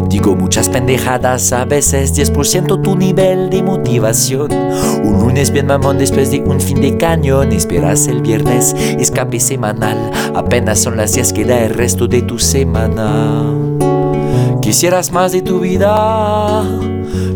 Digo 0.09 0.37
muchas 0.37 0.69
pendejadas 0.69 1.53
a 1.53 1.65
veces, 1.65 2.17
10% 2.17 2.81
tu 2.81 2.95
nivel 2.95 3.51
de 3.51 3.65
motivación. 3.65 4.53
Un 5.03 5.19
lunes 5.19 5.51
bien 5.51 5.67
mamón 5.67 5.99
después 5.99 6.31
de 6.31 6.39
un 6.39 6.61
fin 6.61 6.81
de 6.81 6.97
cañón. 6.97 7.51
Esperas 7.51 8.07
el 8.07 8.23
viernes, 8.23 8.77
escape 9.01 9.41
semanal. 9.41 10.13
Apenas 10.37 10.79
son 10.79 10.97
las 10.97 11.15
10 11.15 11.33
que 11.33 11.45
da 11.45 11.65
el 11.65 11.75
resto 11.75 12.07
de 12.07 12.23
tu 12.23 12.39
semana. 12.39 13.43
Quisieras 14.63 15.11
más 15.11 15.33
de 15.33 15.43
tu 15.43 15.59
vida, 15.59 16.63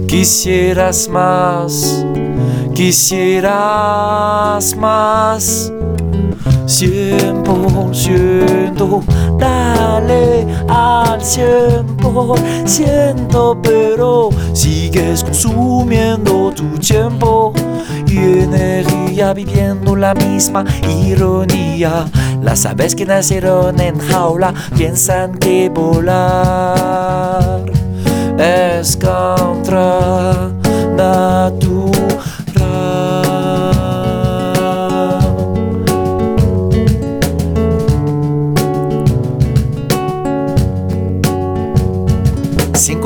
quisieras 0.07 1.09
más, 1.09 2.07
quisieras 2.77 4.77
más. 4.77 5.72
100%, 6.68 8.67
dale 9.38 10.46
al 10.68 11.20
100%, 11.20 13.58
pero 13.62 14.30
sigues 14.52 15.24
consumiendo 15.24 16.52
tu 16.54 16.78
tiempo 16.78 17.52
y 18.06 18.16
energía 18.16 19.34
viviendo 19.34 19.96
la 19.96 20.14
misma 20.14 20.64
ironía. 20.88 22.06
Las 22.42 22.64
aves 22.66 22.94
que 22.94 23.04
nacieron 23.04 23.80
en 23.80 23.98
jaula 23.98 24.54
piensan 24.76 25.32
que 25.38 25.68
volar 25.68 27.64
es 28.38 28.96
contra 28.96 30.52
natural. 30.96 31.77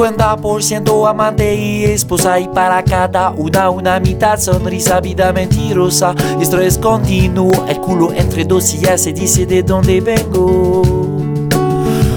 50% 0.03 1.09
amante 1.09 1.55
y 1.55 1.85
esposa 1.85 2.41
y 2.41 2.49
para 2.49 2.83
cada 2.83 3.31
una 3.31 3.71
una 3.71 4.01
mitad 4.01 4.37
sonrisa, 4.37 5.01
vida 5.01 5.33
mentirosa, 5.33 6.13
estrés 6.41 6.77
continuo, 6.77 7.53
el 7.69 7.79
culo 7.79 8.13
entre 8.13 8.45
dos 8.45 8.75
y 8.75 8.81
ya 8.81 8.99
se 8.99 9.13
dice 9.13 9.47
de 9.47 9.63
dónde 9.63 10.01
vengo. 10.01 10.83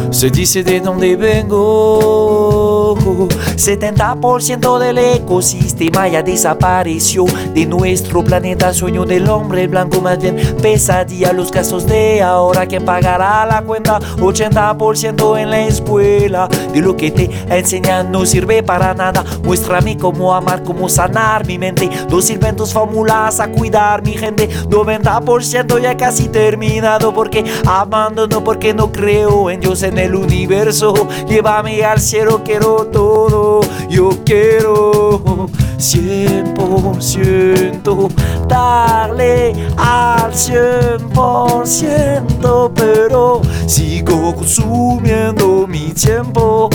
Se 0.10 0.32
dice 0.32 0.64
de 0.64 0.80
dónde 0.80 1.16
vengo. 1.16 2.75
70% 2.96 4.80
del 4.80 4.98
ecosistema 4.98 6.08
ya 6.08 6.24
desapareció 6.24 7.26
de 7.54 7.66
nuestro 7.66 8.24
planeta. 8.24 8.74
Sueño 8.74 9.06
del 9.06 9.30
hombre 9.30 9.68
blanco, 9.68 10.02
más 10.02 10.20
bien 10.20 10.36
pesadilla. 10.62 11.34
Los 11.34 11.52
casos 11.52 11.86
de 11.86 12.22
ahora, 12.22 12.66
¿quién 12.66 12.86
pagará 12.86 13.46
la 13.46 13.62
cuenta? 13.62 14.00
80% 14.00 15.40
en 15.40 15.50
la 15.50 15.62
escuela. 15.62 16.48
De 16.74 16.82
lo 16.82 16.96
que 16.96 17.12
te 17.12 17.30
enseñan 17.50 18.12
no 18.12 18.26
sirve 18.26 18.64
para 18.64 18.94
nada. 18.94 19.24
Muéstrame 19.44 19.98
cómo 19.98 20.34
amar, 20.34 20.64
cómo 20.64 20.90
sanar 20.90 21.46
mi 21.46 21.58
mente. 21.58 21.90
Dos 22.10 22.30
inventos, 22.30 22.74
fórmulas 22.74 23.40
a 23.40 23.50
cuidar 23.50 24.04
mi 24.04 24.14
gente. 24.14 24.50
90% 24.70 25.82
ya 25.82 25.98
casi 25.98 26.28
terminado. 26.30 27.14
Porque 27.14 27.44
amando, 27.66 28.28
no 28.28 28.44
porque 28.44 28.74
no 28.74 28.92
creo 28.92 29.50
en 29.50 29.60
Dios 29.60 29.84
en 29.84 29.98
el 29.98 30.16
universo. 30.16 30.94
Llévame 31.28 31.84
al 31.84 32.00
cielo, 32.00 32.42
quiero 32.44 32.85
todo. 32.92 33.62
Yo 33.90 34.10
quiero 34.26 35.48
100% 35.78 38.10
darle 38.48 39.54
al 39.78 40.32
100%, 40.32 42.72
pero 42.74 43.42
sigo 43.68 44.34
consumiendo 44.36 45.68
mi 45.68 45.94
tiempo 45.94 46.70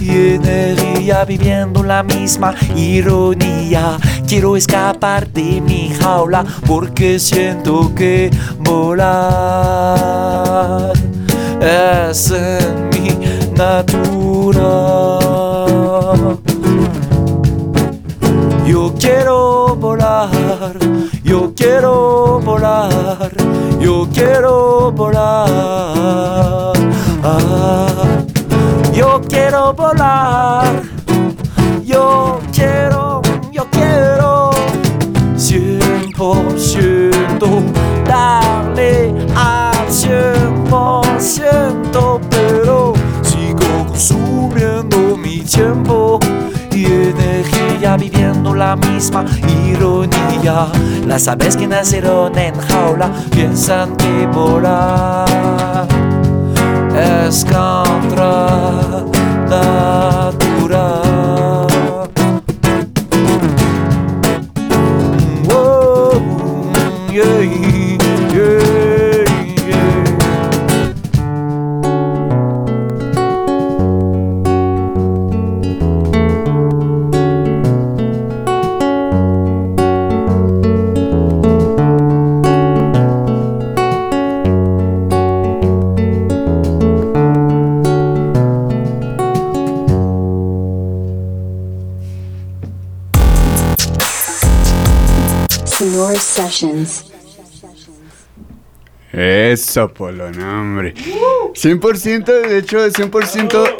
y 0.00 0.34
energía 0.34 1.24
viviendo 1.24 1.82
la 1.82 2.02
misma 2.02 2.54
ironía. 2.76 3.96
Quiero 4.26 4.54
escapar 4.56 5.28
de 5.28 5.60
mi 5.60 5.90
jaula 5.90 6.44
porque 6.66 7.18
siento 7.18 7.92
que 7.94 8.30
volar 8.58 10.00
es 11.60 12.30
en 12.30 12.88
mi 12.90 13.10
natura. 13.56 15.19
Quiero 21.60 22.40
volar, 22.40 23.30
yo 23.78 24.08
quiero 24.14 24.90
volar. 24.92 26.72
Ah, 27.22 28.24
yo 28.94 29.20
quiero 29.28 29.74
volar, 29.74 30.64
viviendo 47.96 48.54
la 48.54 48.76
misma 48.76 49.24
ironía. 49.66 50.66
Las 51.06 51.28
aves 51.28 51.56
que 51.56 51.66
nacieron 51.66 52.36
en 52.38 52.54
jaula 52.54 53.10
piensan 53.30 53.96
que 53.96 54.26
volar 54.26 55.88
es 57.28 57.44
contra 57.44 59.04
natural. 59.48 60.49
Eso, 99.12 99.92
Polo, 99.92 100.30
no, 100.30 100.60
hombre. 100.60 100.94
100%, 101.54 102.24
de 102.24 102.58
hecho, 102.58 102.86
100%. 102.86 103.76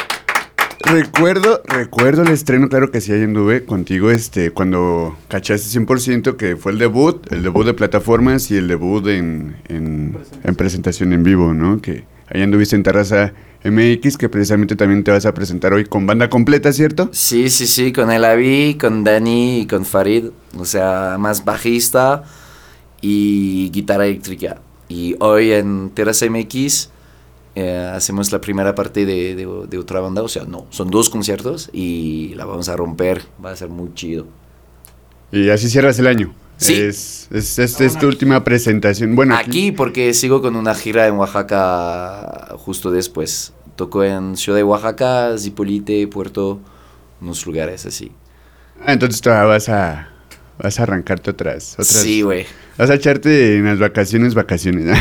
Recuerdo, 0.82 1.62
recuerdo 1.66 2.22
el 2.22 2.30
estreno, 2.30 2.68
claro 2.68 2.90
que 2.90 3.00
sí, 3.00 3.12
ahí 3.12 3.22
anduve 3.22 3.64
contigo, 3.64 4.10
este, 4.10 4.50
cuando 4.50 5.16
cachaste 5.28 5.78
100%, 5.78 6.36
que 6.36 6.56
fue 6.56 6.72
el 6.72 6.78
debut, 6.78 7.30
el 7.32 7.42
debut 7.42 7.66
de 7.66 7.74
plataformas 7.74 8.50
y 8.50 8.56
el 8.56 8.66
debut 8.66 9.06
en, 9.06 9.56
en, 9.68 10.16
en 10.42 10.54
presentación 10.56 11.12
en 11.12 11.22
vivo, 11.22 11.52
¿no? 11.52 11.80
Que 11.80 12.04
ahí 12.28 12.42
anduviste 12.42 12.74
en 12.76 12.82
Terraza 12.82 13.34
MX, 13.64 14.16
que 14.16 14.28
precisamente 14.28 14.74
también 14.76 15.04
te 15.04 15.10
vas 15.10 15.26
a 15.26 15.34
presentar 15.34 15.72
hoy 15.72 15.84
con 15.84 16.06
banda 16.06 16.30
completa, 16.30 16.72
¿cierto? 16.72 17.10
Sí, 17.12 17.50
sí, 17.50 17.66
sí, 17.66 17.92
con 17.92 18.10
el 18.10 18.24
Avi, 18.24 18.76
con 18.80 19.04
Dani 19.04 19.60
y 19.60 19.66
con 19.66 19.84
Farid, 19.84 20.26
o 20.56 20.64
sea, 20.64 21.16
más 21.18 21.44
bajista 21.44 22.24
y 23.00 23.70
guitarra 23.70 24.06
eléctrica. 24.06 24.60
Y 24.88 25.14
hoy 25.20 25.52
en 25.52 25.90
Terraza 25.90 26.26
MX 26.28 26.88
eh, 27.54 27.90
hacemos 27.94 28.32
la 28.32 28.40
primera 28.40 28.74
parte 28.74 29.04
de, 29.04 29.34
de, 29.34 29.46
de 29.68 29.78
otra 29.78 30.00
banda, 30.00 30.22
o 30.22 30.28
sea, 30.28 30.44
no, 30.44 30.66
son 30.70 30.90
dos 30.90 31.10
conciertos 31.10 31.68
y 31.72 32.32
la 32.34 32.46
vamos 32.46 32.68
a 32.68 32.76
romper, 32.76 33.22
va 33.44 33.50
a 33.50 33.56
ser 33.56 33.68
muy 33.68 33.92
chido. 33.94 34.26
Y 35.32 35.50
así 35.50 35.68
cierras 35.68 35.98
el 35.98 36.06
año. 36.06 36.34
Sí. 36.60 36.74
Es, 36.74 37.26
es, 37.32 37.58
es- 37.58 37.80
es 37.80 37.98
tu 37.98 38.06
última 38.06 38.44
presentación. 38.44 39.16
Bueno, 39.16 39.34
Aquí 39.34 39.72
porque 39.72 40.12
sigo 40.14 40.42
con 40.42 40.56
una 40.56 40.74
gira 40.74 41.06
en 41.06 41.14
Oaxaca 41.14 42.48
justo 42.58 42.90
después. 42.90 43.52
Toco 43.76 44.04
en 44.04 44.36
Ciudad 44.36 44.58
de 44.58 44.62
Oaxaca, 44.64 45.36
Zipolite, 45.38 46.06
Puerto, 46.06 46.60
unos 47.22 47.46
lugares 47.46 47.86
así. 47.86 48.12
Ah, 48.84 48.92
entonces 48.92 49.20
todavía 49.22 49.46
vas 49.48 49.68
a, 49.70 50.08
vas 50.58 50.78
a 50.78 50.82
arrancarte 50.82 51.30
otras. 51.30 51.72
otras 51.74 51.88
Sí, 51.88 52.20
güey. 52.22 52.44
Vas 52.76 52.90
a 52.90 52.94
echarte 52.94 53.56
en 53.56 53.64
las 53.64 53.78
vacaciones, 53.78 54.34
vacaciones. 54.34 54.86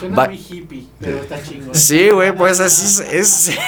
Suena 0.00 0.16
Va- 0.16 0.26
muy 0.28 0.36
hippie, 0.38 0.84
pero 0.98 1.18
está 1.18 1.42
chingón. 1.42 1.74
Sí, 1.74 2.08
güey, 2.10 2.34
pues 2.34 2.58
así 2.60 3.02
es. 3.12 3.48
es- 3.48 3.58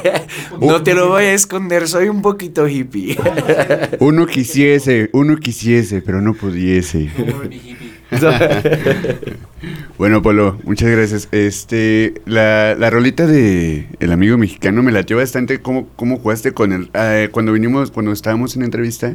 no 0.60 0.82
te 0.82 0.94
lo 0.94 1.08
voy 1.10 1.24
a 1.24 1.34
esconder, 1.34 1.86
soy 1.86 2.08
un 2.08 2.22
poquito 2.22 2.66
hippie. 2.66 3.16
uno 4.00 4.26
quisiese, 4.26 5.10
uno 5.12 5.36
quisiese, 5.36 6.00
pero 6.02 6.20
no 6.22 6.34
pudiese. 6.34 7.10
Como 7.16 7.44
mi 7.44 7.56
hippie. 7.56 7.92
Bueno, 9.96 10.20
Polo, 10.22 10.58
muchas 10.64 10.90
gracias. 10.90 11.28
Este, 11.30 12.14
la, 12.26 12.74
la 12.74 12.90
rolita 12.90 13.26
de 13.26 13.86
El 14.00 14.10
Amigo 14.10 14.36
Mexicano 14.36 14.82
me 14.82 14.90
latió 14.90 15.16
bastante 15.18 15.60
cómo, 15.60 15.88
cómo 15.94 16.18
jugaste 16.18 16.52
con 16.52 16.72
él. 16.72 16.90
cuando 17.30 17.52
vinimos, 17.52 17.90
cuando 17.92 18.10
estábamos 18.12 18.56
en 18.56 18.62
entrevista, 18.62 19.14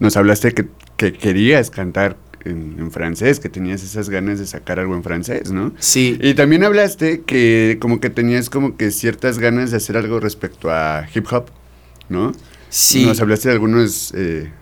nos 0.00 0.16
hablaste 0.18 0.52
que, 0.52 0.66
que 0.98 1.14
querías 1.14 1.70
cantar 1.70 2.16
en, 2.44 2.76
en 2.78 2.90
francés, 2.90 3.40
que 3.40 3.48
tenías 3.48 3.82
esas 3.82 4.08
ganas 4.10 4.38
de 4.38 4.46
sacar 4.46 4.78
algo 4.80 4.94
en 4.94 5.02
francés, 5.02 5.50
¿no? 5.52 5.72
Sí, 5.78 6.18
Y 6.20 6.34
también 6.34 6.64
hablaste 6.64 7.22
que 7.22 7.78
como 7.80 8.00
que 8.00 8.10
tenías 8.10 8.50
como 8.50 8.76
que 8.76 8.90
ciertas 8.90 9.38
ganas 9.38 9.70
de 9.70 9.78
hacer 9.78 9.96
algo 9.96 10.20
respecto 10.20 10.70
a 10.70 11.06
hip 11.14 11.26
hop, 11.32 11.46
¿no? 12.08 12.32
sí. 12.68 13.04
Nos 13.06 13.20
hablaste 13.20 13.48
de 13.48 13.54
algunos 13.54 14.12
eh, 14.14 14.52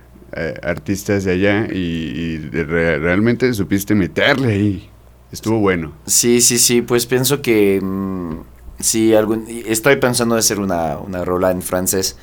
artistas 0.63 1.25
de 1.25 1.33
allá 1.33 1.67
y, 1.73 1.77
y 1.79 2.37
de 2.39 2.65
re- 2.65 2.99
realmente 2.99 3.53
supiste 3.55 3.95
meterle 3.95 4.49
ahí. 4.53 4.91
Estuvo 5.33 5.59
bueno. 5.59 5.93
Sí, 6.07 6.41
sí, 6.41 6.59
sí, 6.59 6.83
pues 6.83 7.07
pienso 7.07 7.43
que 7.43 7.81
mm, 7.83 8.37
sí, 8.79 9.15
algún, 9.15 9.45
estoy 9.67 9.97
pensando 9.97 10.35
de 10.35 10.41
hacer 10.41 10.61
una, 10.61 10.99
una 10.99 11.25
rola 11.25 11.51
en 11.51 11.63
francés 11.63 12.17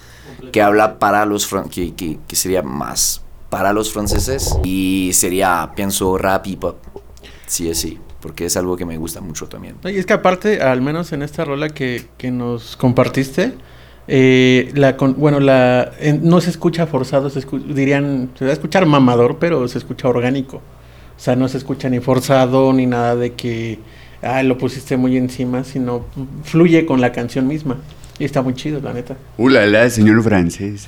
que 0.51 0.61
habla 0.61 0.99
para 0.99 1.25
los, 1.25 1.49
fran- 1.51 1.69
que, 1.69 1.93
que, 1.95 2.19
que 2.27 2.35
sería 2.35 2.61
más 2.63 3.21
para 3.53 3.71
los 3.71 3.93
franceses 3.93 4.57
y 4.63 5.11
sería, 5.13 5.73
pienso, 5.75 6.17
rap 6.17 6.47
y 6.47 6.55
pop, 6.55 6.77
sí, 7.45 7.71
sí, 7.75 7.99
porque 8.19 8.45
es 8.47 8.57
algo 8.57 8.75
que 8.75 8.83
me 8.83 8.97
gusta 8.97 9.21
mucho 9.21 9.45
también. 9.47 9.75
Y 9.83 9.97
es 9.99 10.07
que 10.07 10.13
aparte, 10.13 10.59
al 10.63 10.81
menos 10.81 11.11
en 11.13 11.21
esta 11.21 11.45
rola 11.45 11.69
que, 11.69 12.07
que 12.17 12.31
nos 12.31 12.75
compartiste, 12.75 13.53
eh, 14.07 14.71
la 14.73 14.93
bueno, 14.93 15.39
la 15.39 15.91
no 16.23 16.41
se 16.41 16.49
escucha 16.49 16.87
forzado, 16.87 17.29
se 17.29 17.41
escu- 17.45 17.63
dirían, 17.63 18.31
se 18.39 18.45
va 18.45 18.49
a 18.49 18.53
escuchar 18.53 18.87
mamador, 18.87 19.37
pero 19.37 19.67
se 19.67 19.77
escucha 19.77 20.07
orgánico. 20.07 20.57
O 20.57 21.19
sea, 21.19 21.35
no 21.35 21.47
se 21.47 21.59
escucha 21.59 21.89
ni 21.89 21.99
forzado 21.99 22.73
ni 22.73 22.87
nada 22.87 23.15
de 23.15 23.33
que 23.33 23.77
ah, 24.23 24.41
lo 24.41 24.57
pusiste 24.57 24.97
muy 24.97 25.15
encima, 25.15 25.63
sino 25.63 26.05
fluye 26.43 26.87
con 26.87 27.01
la 27.01 27.11
canción 27.11 27.45
misma. 27.47 27.77
Está 28.25 28.41
muy 28.41 28.53
chido, 28.53 28.79
la 28.79 28.93
neta. 28.93 29.17
Uh, 29.37 29.49
la, 29.49 29.65
la, 29.65 29.89
señor 29.89 30.23
francés. 30.23 30.87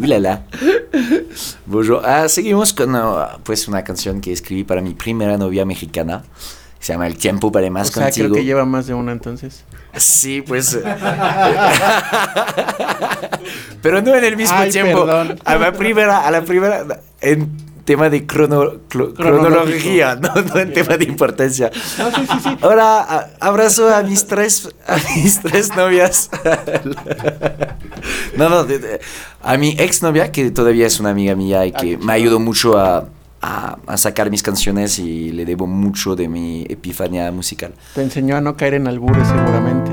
Ulala. 0.00 0.42
Bonjour. 1.66 2.02
Ah, 2.04 2.28
seguimos 2.28 2.72
con 2.72 2.96
ah, 2.96 3.38
pues 3.44 3.68
una 3.68 3.84
canción 3.84 4.20
que 4.20 4.32
escribí 4.32 4.64
para 4.64 4.80
mi 4.80 4.94
primera 4.94 5.38
novia 5.38 5.64
mexicana. 5.64 6.24
Se 6.80 6.92
llama 6.92 7.06
El 7.06 7.16
tiempo 7.16 7.52
vale 7.52 7.70
más 7.70 7.90
o 7.90 7.92
sea, 7.92 8.04
contigo. 8.04 8.26
creo 8.28 8.40
que 8.40 8.44
lleva 8.44 8.64
más 8.64 8.88
de 8.88 8.94
una 8.94 9.12
entonces. 9.12 9.64
Sí, 9.94 10.42
pues. 10.42 10.74
eh, 10.74 10.82
Pero 13.82 14.02
no 14.02 14.14
en 14.16 14.24
el 14.24 14.36
mismo 14.36 14.56
Ay, 14.58 14.70
tiempo. 14.70 15.06
perdón. 15.06 15.38
A 15.44 15.56
la 15.56 15.72
primera, 15.72 16.26
a 16.26 16.30
la 16.32 16.42
primera, 16.42 16.84
en 17.20 17.50
tema 17.86 18.10
de 18.10 18.26
crono- 18.26 18.80
cronología, 18.88 20.16
no, 20.16 20.34
no 20.42 20.58
en 20.58 20.74
tema 20.74 20.98
de 20.98 21.04
importancia. 21.06 21.70
No, 21.98 22.10
sí, 22.10 22.26
sí, 22.30 22.38
sí. 22.42 22.58
Ahora 22.60 23.00
a- 23.00 23.28
abrazo 23.40 23.88
a 23.94 24.02
mis 24.02 24.26
tres, 24.26 24.68
a 24.86 24.96
mis 25.16 25.40
tres 25.42 25.74
novias. 25.74 26.28
No, 28.36 28.48
no, 28.48 28.62
de- 28.64 28.78
de- 28.78 29.00
a 29.42 29.56
mi 29.56 29.70
exnovia, 29.78 30.30
que 30.30 30.50
todavía 30.52 30.86
es 30.86 31.00
una 31.00 31.10
amiga 31.10 31.34
mía 31.34 31.64
y 31.66 31.72
que 31.72 31.96
me 31.98 32.12
ayudó 32.12 32.38
mucho 32.38 32.78
a, 32.78 33.08
a- 33.42 33.78
a 33.86 33.96
sacar 33.96 34.30
mis 34.30 34.42
canciones 34.44 34.98
y 35.00 35.32
le 35.32 35.44
debo 35.44 35.66
mucho 35.66 36.14
de 36.14 36.28
mi 36.28 36.64
epifanía 36.68 37.32
musical. 37.32 37.72
Te 37.94 38.02
enseñó 38.02 38.36
a 38.36 38.40
no 38.40 38.56
caer 38.56 38.74
en 38.74 38.86
albures 38.86 39.26
seguramente. 39.26 39.90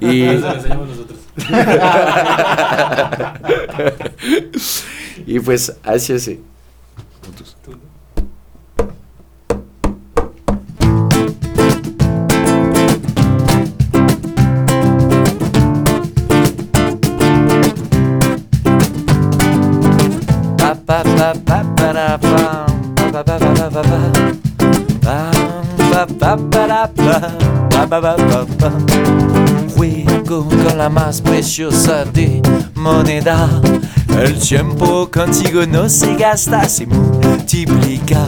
Y, 0.00 0.22
Eso 0.22 0.46
lo 0.48 0.54
enseñamos 0.54 0.88
nosotros. 0.88 1.18
Y 5.26 5.40
pues 5.40 5.72
así 5.82 6.12
así. 6.12 6.40
Juego 29.76 30.48
con 30.48 30.78
la 30.78 30.88
más 30.88 31.20
preciosa 31.20 32.04
de 32.04 32.42
moneda. 32.74 33.48
El 34.18 34.38
tiempo 34.38 35.10
contigo 35.10 35.66
no 35.66 35.88
se 35.88 36.14
gasta, 36.16 36.66
se 36.68 36.86
multiplica. 36.86 38.26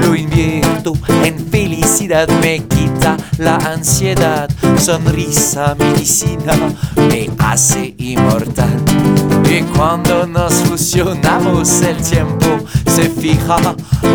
Lo 0.00 0.14
invierto 0.14 0.94
en 1.24 1.38
felicidad, 1.50 2.26
me 2.40 2.60
quita 2.60 3.16
la 3.38 3.56
ansiedad. 3.56 4.48
Sonrisa, 4.78 5.74
medicina, 5.78 6.54
me 6.96 7.28
hace 7.38 7.94
inmortal. 7.98 8.82
Y 9.50 9.62
cuando 9.76 10.26
nos 10.26 10.54
fusionamos 10.54 11.82
el 11.82 11.96
tiempo 11.98 12.46
se 12.86 13.10
fija 13.10 13.58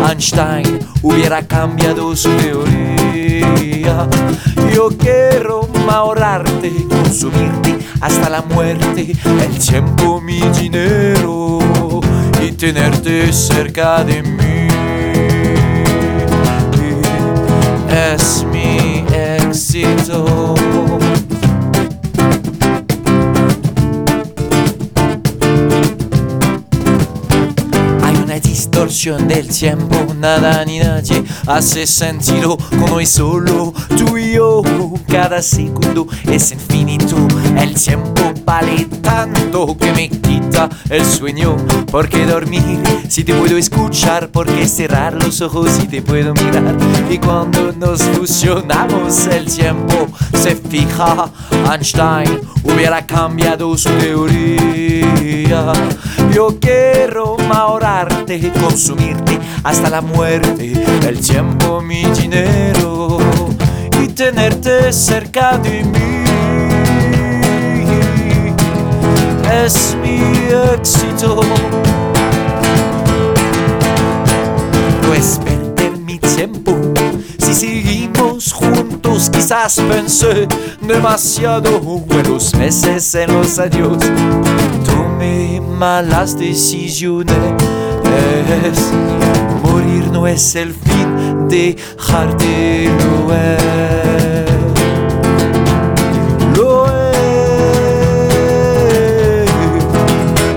Einstein 0.08 0.78
hubiera 1.02 1.42
cambiado 1.46 2.14
su 2.16 2.30
teoría. 2.36 4.08
Yo 4.74 4.88
quiero 4.88 5.68
ahorrarte, 5.88 6.72
consumirte 6.88 7.78
hasta 8.00 8.28
la 8.28 8.42
muerte 8.42 9.12
El 9.24 9.58
tiempo, 9.58 10.20
mi 10.20 10.40
dinero 10.60 11.60
y 12.42 12.52
tenerte 12.52 13.32
cerca 13.32 14.04
de 14.04 14.22
mí. 14.22 14.68
Es 18.12 18.44
mi 18.52 19.04
éxito 19.12 20.45
del 29.04 29.48
tiempo, 29.48 30.14
nada 30.14 30.64
ni 30.64 30.78
nadie 30.78 31.22
hace 31.46 31.86
sentido 31.86 32.56
cuando 32.78 32.98
es 32.98 33.10
solo 33.10 33.74
tú 33.94 34.16
y 34.16 34.32
yo. 34.32 34.62
Cada 35.06 35.42
segundo 35.42 36.06
es 36.24 36.50
infinito, 36.52 37.14
el 37.58 37.74
tiempo 37.74 38.32
vale 38.46 38.86
tanto 39.02 39.76
que 39.76 39.92
me 39.92 40.08
quita 40.08 40.70
el 40.88 41.04
sueño. 41.04 41.56
¿Por 41.90 42.08
qué 42.08 42.24
dormir 42.24 42.62
si 43.08 43.22
te 43.22 43.34
puedo 43.34 43.58
escuchar? 43.58 44.30
¿Por 44.30 44.46
qué 44.46 44.66
cerrar 44.66 45.12
los 45.22 45.42
ojos 45.42 45.70
si 45.72 45.86
te 45.86 46.00
puedo 46.00 46.32
mirar? 46.32 46.74
Y 47.10 47.18
cuando 47.18 47.72
nos 47.72 48.02
fusionamos, 48.02 49.26
el 49.26 49.44
tiempo 49.44 50.08
se 50.36 50.56
fija. 50.56 51.30
Einstein 51.70 52.40
hubiera 52.62 53.04
cambiado 53.04 53.76
su 53.76 53.90
teoría. 53.98 55.72
Yo 56.32 56.58
quiero 56.60 57.36
ahorrarte, 57.50 58.52
consumirte 58.60 59.38
hasta 59.62 59.90
la 59.90 60.00
muerte. 60.00 60.72
El 61.06 61.20
tiempo, 61.20 61.80
mi 61.80 62.04
dinero 62.04 63.18
y 64.02 64.08
tenerte 64.08 64.92
cerca 64.92 65.58
de 65.58 65.82
mí. 65.84 66.24
Es 69.64 69.96
mi 70.02 70.20
éxito. 70.74 71.40
No 75.02 75.14
es 75.14 75.40
perder 75.44 75.98
mi 75.98 76.18
tiempo. 76.18 76.76
Si 77.38 77.54
seguimos 77.54 78.52
juntos, 78.52 78.85
quizás 79.16 79.80
pensé 79.88 80.46
demasiado 80.82 81.80
en 82.10 82.28
los 82.28 82.54
meses, 82.54 83.14
en 83.14 83.32
los 83.32 83.58
adiós. 83.58 83.96
Tomé 84.84 85.58
malas 85.60 86.38
decisiones. 86.38 87.34
Morir 89.62 90.10
no 90.12 90.26
es 90.26 90.54
el 90.56 90.74
fin, 90.74 91.48
dejarte. 91.48 92.90
Lo 92.98 93.32
es. 93.32 93.66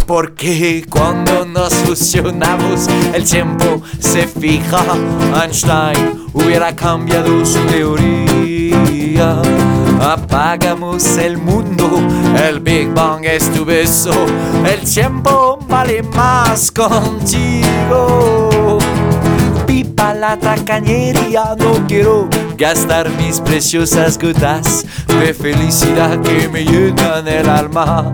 Porque 0.05 0.85
cuando 0.89 1.45
nos 1.45 1.73
fusionamos, 1.75 2.87
el 3.13 3.23
tiempo 3.23 3.81
se 3.99 4.27
fija. 4.27 4.83
Einstein 5.41 6.27
hubiera 6.33 6.75
cambiado 6.75 7.45
su 7.45 7.59
teoría. 7.67 8.28
Apagamos 9.19 11.17
el 11.17 11.38
mundo, 11.38 11.89
el 12.47 12.62
Big 12.62 12.88
Bang 12.93 13.25
es 13.25 13.51
tu 13.51 13.65
beso. 13.65 14.13
El 14.65 14.79
tiempo 14.89 15.60
vale 15.67 16.03
más 16.03 16.71
contigo. 16.71 18.49
Pipa 19.67 20.13
la 20.13 20.38
tacañería, 20.39 21.53
no 21.58 21.86
quiero 21.86 22.29
gastar 22.58 23.10
mis 23.10 23.41
preciosas 23.41 24.17
gotas 24.17 24.86
de 25.19 25.34
felicidad 25.34 26.21
que 26.21 26.47
me 26.47 26.63
llenan 26.63 27.27
el 27.27 27.49
alma. 27.49 28.10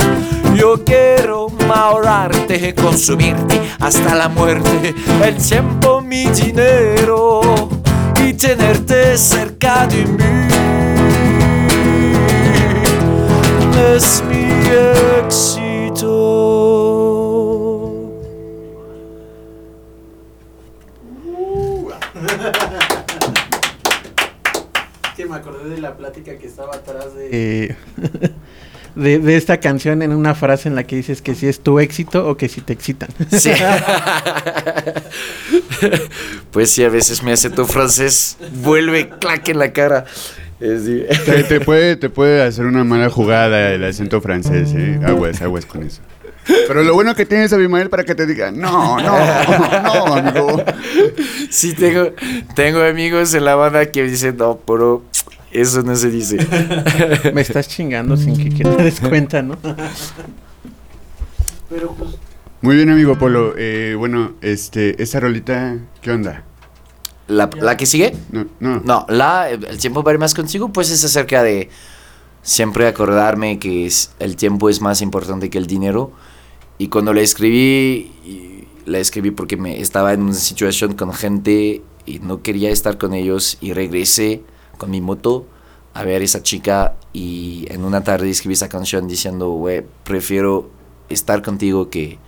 Yo 0.55 0.83
quiero 0.83 1.51
ahorrarte, 1.71 2.73
consumirte 2.73 3.61
hasta 3.79 4.15
la 4.15 4.27
muerte. 4.27 4.95
El 5.23 5.35
tiempo, 5.37 6.01
mi 6.01 6.25
dinero 6.25 7.41
y 8.19 8.33
tenerte 8.33 9.15
cerca 9.19 9.85
de 9.85 10.03
mí. 10.05 10.54
Es 13.93 14.23
mi 14.23 14.47
éxito. 15.21 16.11
Que 25.15 25.25
me 25.25 25.35
acordé 25.35 25.69
de 25.69 25.77
la 25.77 25.95
plática 25.95 26.37
que 26.37 26.45
estaba 26.45 26.75
atrás 26.75 27.15
de, 27.15 27.73
de, 28.95 29.19
de 29.19 29.37
esta 29.37 29.61
canción 29.61 30.01
en 30.01 30.11
una 30.11 30.35
frase 30.35 30.67
en 30.67 30.75
la 30.75 30.83
que 30.83 30.97
dices 30.97 31.21
que 31.21 31.35
si 31.35 31.47
es 31.47 31.61
tu 31.61 31.79
éxito 31.79 32.27
o 32.27 32.35
que 32.35 32.49
si 32.49 32.59
te 32.59 32.73
excitan. 32.73 33.07
Sí. 33.31 33.51
pues 36.51 36.71
sí, 36.71 36.83
a 36.83 36.89
veces 36.89 37.23
me 37.23 37.31
hace 37.31 37.49
tu 37.49 37.65
francés, 37.65 38.35
vuelve 38.55 39.07
claque 39.07 39.51
en 39.51 39.59
la 39.59 39.71
cara. 39.71 40.03
Es 40.59 40.85
decir, 40.85 41.07
Te, 41.25 41.43
te 41.43 41.59
puede, 41.65 41.95
te 41.95 42.09
puede 42.09 42.41
hacer 42.41 42.65
una 42.65 42.83
mala 42.83 43.09
jugada 43.09 43.73
el 43.73 43.83
acento 43.83 44.21
francés, 44.21 44.73
¿eh? 44.75 44.99
Aguas, 45.05 45.41
aguas 45.41 45.65
con 45.65 45.83
eso. 45.83 46.01
Pero 46.45 46.83
lo 46.83 46.93
bueno 46.93 47.15
que 47.15 47.25
tienes 47.25 47.51
a 47.51 47.55
Abimael 47.55 47.89
para 47.89 48.03
que 48.03 48.13
te 48.13 48.25
diga, 48.27 48.51
no, 48.51 48.97
no, 48.99 49.81
no, 49.81 50.05
amigo. 50.15 50.63
sí, 51.49 51.73
tengo, 51.73 52.13
tengo 52.55 52.81
amigos 52.81 53.33
en 53.33 53.45
la 53.45 53.55
banda 53.55 53.89
que 53.91 54.03
dicen, 54.03 54.37
no, 54.37 54.59
pero 54.65 55.03
eso 55.51 55.81
no 55.81 55.95
se 55.95 56.11
dice. 56.11 56.37
me 57.33 57.41
estás 57.41 57.67
chingando 57.67 58.15
sin 58.15 58.37
que, 58.37 58.55
que 58.55 58.63
te 58.63 58.83
des 58.83 58.99
cuenta, 58.99 59.41
¿no? 59.41 59.57
Pero 61.69 61.93
pues 61.93 62.11
Muy 62.61 62.75
bien, 62.75 62.89
amigo 62.89 63.17
Polo. 63.17 63.55
Eh, 63.57 63.95
bueno, 63.97 64.33
este, 64.41 65.01
esa 65.01 65.19
rolita, 65.19 65.77
¿qué 66.01 66.11
onda? 66.11 66.43
¿La, 67.27 67.49
la 67.59 67.75
que 67.77 67.85
sigue? 67.85 68.15
No, 68.31 68.45
no. 68.59 68.81
No, 68.85 69.05
la, 69.09 69.49
el 69.49 69.77
tiempo 69.79 70.03
para 70.03 70.13
ir 70.15 70.19
más 70.19 70.33
contigo, 70.33 70.69
pues 70.69 70.91
es 70.91 71.03
acerca 71.03 71.41
de 71.43 71.69
siempre 72.43 72.87
acordarme 72.87 73.57
que 73.59 73.85
es- 73.87 74.11
el 74.19 74.35
tiempo 74.35 74.69
es 74.69 74.81
más 74.81 75.01
importante 75.01 75.49
que 75.49 75.57
el 75.57 75.65
dinero. 75.67 76.11
Y 76.77 76.89
cuando 76.89 77.13
la 77.13 77.21
escribí, 77.21 78.11
la 78.85 78.99
escribí 78.99 79.31
porque 79.31 79.57
me 79.57 79.79
estaba 79.79 80.13
en 80.13 80.21
una 80.21 80.33
situación 80.33 80.93
con 80.93 81.13
gente 81.13 81.81
y 82.05 82.19
no 82.19 82.41
quería 82.43 82.69
estar 82.69 82.97
con 82.97 83.13
ellos 83.13 83.57
y 83.61 83.73
regresé 83.73 84.43
con 84.77 84.91
mi 84.91 85.01
moto 85.01 85.47
a 85.93 86.03
ver 86.03 86.21
a 86.21 86.25
esa 86.25 86.43
chica 86.43 86.95
y 87.13 87.65
en 87.69 87.83
una 87.85 88.03
tarde 88.03 88.29
escribí 88.29 88.53
esa 88.53 88.67
canción 88.69 89.07
diciendo, 89.07 89.49
güey, 89.51 89.83
prefiero 90.03 90.69
estar 91.09 91.41
contigo 91.41 91.89
que, 91.89 92.19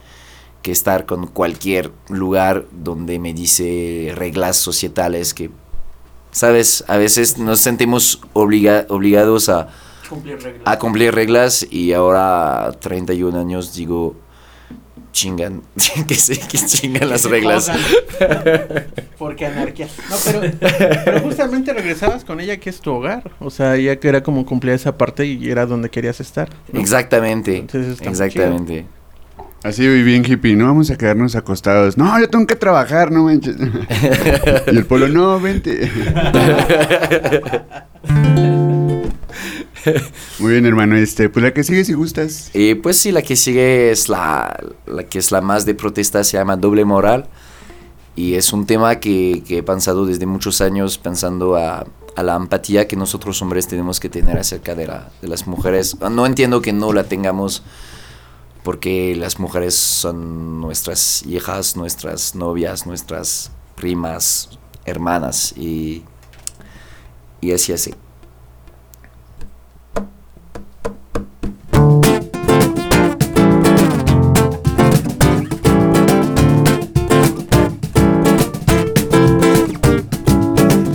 que 0.68 0.74
estar 0.74 1.06
con 1.06 1.28
cualquier 1.28 1.92
lugar 2.10 2.66
donde 2.74 3.20
me 3.20 3.34
dice 3.34 4.12
reglas 4.16 4.58
societales 4.58 5.34
que, 5.34 5.50
sabes, 6.32 6.84
a 6.90 6.98
veces 6.98 7.38
nos 7.38 7.62
sentimos 7.62 8.20
obliga- 8.34 8.86
obligados 8.90 9.48
a, 9.48 9.70
cumplir 10.10 10.42
reglas. 10.44 10.62
a 10.66 10.78
cumplir 10.78 11.16
reglas 11.16 11.66
y 11.72 11.94
ahora 11.94 12.66
a 12.66 12.72
31 12.74 13.40
años 13.40 13.74
digo, 13.76 14.18
chingan, 15.14 15.62
que 16.08 16.16
se 16.16 16.38
que 16.38 16.58
chingan 16.58 17.08
las 17.10 17.24
reglas. 17.24 17.72
Porque 19.18 19.46
anarquía. 19.46 19.88
No, 20.10 20.16
pero, 20.26 20.42
pero 21.06 21.20
justamente 21.22 21.74
regresabas 21.74 22.26
con 22.26 22.42
ella 22.42 22.58
que 22.58 22.70
es 22.70 22.82
tu 22.82 22.92
hogar. 22.92 23.32
O 23.40 23.50
sea, 23.50 23.78
ya 23.78 23.96
que 24.00 24.10
era 24.10 24.22
como 24.22 24.46
cumplir 24.46 24.74
esa 24.74 24.98
parte 24.98 25.26
y 25.26 25.50
era 25.50 25.66
donde 25.66 25.90
querías 25.90 26.20
estar. 26.20 26.50
¿no? 26.74 26.80
Exactamente, 26.82 27.58
Entonces 27.58 28.02
exactamente. 28.02 28.86
Así 29.68 29.86
bien 30.02 30.24
hippie, 30.26 30.56
no 30.56 30.66
vamos 30.66 30.90
a 30.92 30.98
quedarnos 30.98 31.36
acostados. 31.36 31.98
No, 31.98 32.18
yo 32.22 32.30
tengo 32.30 32.48
que 32.48 32.56
trabajar, 32.56 33.12
no 33.12 33.24
manches. 33.24 33.58
y 34.68 34.70
el 34.70 34.86
Polo, 34.86 35.10
no, 35.10 35.38
vente. 35.42 35.92
Muy 40.40 40.54
bien, 40.54 40.66
hermano. 40.66 40.96
Este, 40.96 41.28
pues 41.28 41.44
la 41.44 41.52
que 41.52 41.66
sigue 41.66 41.84
si 41.84 41.92
gustas. 41.92 42.50
Y 42.54 42.76
pues 42.76 42.96
sí, 42.98 43.12
la 43.12 43.22
que 43.22 43.36
sigue 43.36 43.92
es 43.92 44.08
la, 44.08 44.58
la 44.86 45.04
que 45.04 45.20
es 45.20 45.34
la 45.34 45.42
más 45.42 45.66
de 45.66 45.76
protesta, 45.76 46.24
se 46.24 46.38
llama 46.38 46.56
Doble 46.56 46.86
Moral. 46.86 47.28
Y 48.16 48.36
es 48.36 48.54
un 48.54 48.66
tema 48.66 49.02
que, 49.02 49.44
que 49.46 49.58
he 49.58 49.64
pensado 49.64 50.06
desde 50.06 50.26
muchos 50.26 50.62
años, 50.62 50.98
pensando 50.98 51.58
a, 51.58 51.86
a 52.16 52.24
la 52.24 52.38
empatía 52.38 52.88
que 52.88 52.96
nosotros 52.96 53.42
hombres 53.42 53.68
tenemos 53.68 54.00
que 54.00 54.08
tener 54.08 54.38
acerca 54.40 54.76
de, 54.76 54.88
la, 54.88 55.10
de 55.22 55.28
las 55.28 55.46
mujeres. 55.46 55.98
No 56.00 56.26
entiendo 56.26 56.62
que 56.62 56.72
no 56.72 56.94
la 56.94 57.04
tengamos, 57.04 57.64
porque 58.68 59.16
las 59.16 59.40
mujeres 59.40 59.76
son 59.76 60.60
nuestras 60.60 61.26
hijas, 61.26 61.78
nuestras 61.78 62.36
novias, 62.36 62.86
nuestras 62.86 63.50
primas, 63.78 64.60
hermanas, 64.84 65.54
y, 65.56 66.04
y 67.40 67.54
así 67.54 67.72
así. 67.72 67.94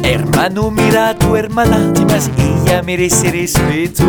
Hermano, 0.02 0.70
mira 0.70 1.08
a 1.08 1.18
tu 1.18 1.36
hermana, 1.36 1.90
más 2.04 2.30
ella 2.36 2.82
merece 2.82 3.30
respeto. 3.30 4.04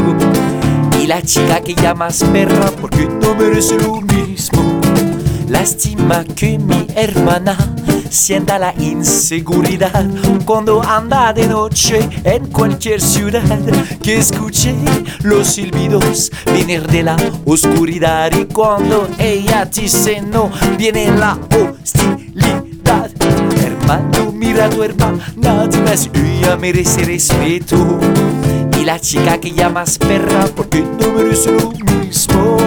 Y 1.04 1.08
la 1.08 1.22
chica 1.22 1.60
que 1.60 1.76
llamas 1.76 2.24
perra, 2.32 2.72
porque 2.80 3.06
no 3.06 3.36
merece 3.36 3.78
lo 3.78 4.00
mismo. 4.00 4.80
Lástima 5.50 6.24
que 6.24 6.58
mi 6.58 6.88
hermana 6.96 7.58
sienta 8.10 8.58
la 8.58 8.74
inseguridad 8.80 10.06
cuando 10.46 10.82
anda 10.82 11.34
de 11.34 11.46
noche 11.46 12.08
en 12.24 12.48
cualquier 12.48 13.02
ciudad. 13.02 13.44
Que 14.02 14.20
escuche 14.20 14.74
los 15.24 15.48
silbidos 15.48 16.32
venir 16.46 16.88
de 16.88 17.04
la 17.04 17.18
oscuridad 17.44 18.32
y 18.32 18.46
cuando 18.46 19.10
ella 19.20 19.66
dice 19.66 20.22
no, 20.22 20.50
viene 20.78 21.12
la 21.18 21.38
hostilidad. 21.52 23.12
Hermano, 23.62 24.32
mira 24.32 24.68
a 24.68 24.70
tu 24.70 24.82
hermana, 24.82 25.34
más, 25.36 26.10
ella 26.14 26.56
merece 26.56 27.04
respeto. 27.04 28.00
Y 28.84 28.86
la 28.86 29.00
chica 29.00 29.40
que 29.40 29.54
llamas 29.54 29.98
perra, 29.98 30.46
porque 30.54 30.82
no 30.82 31.14
merece 31.14 31.54
lo 31.54 31.72
mismo. 31.72 32.58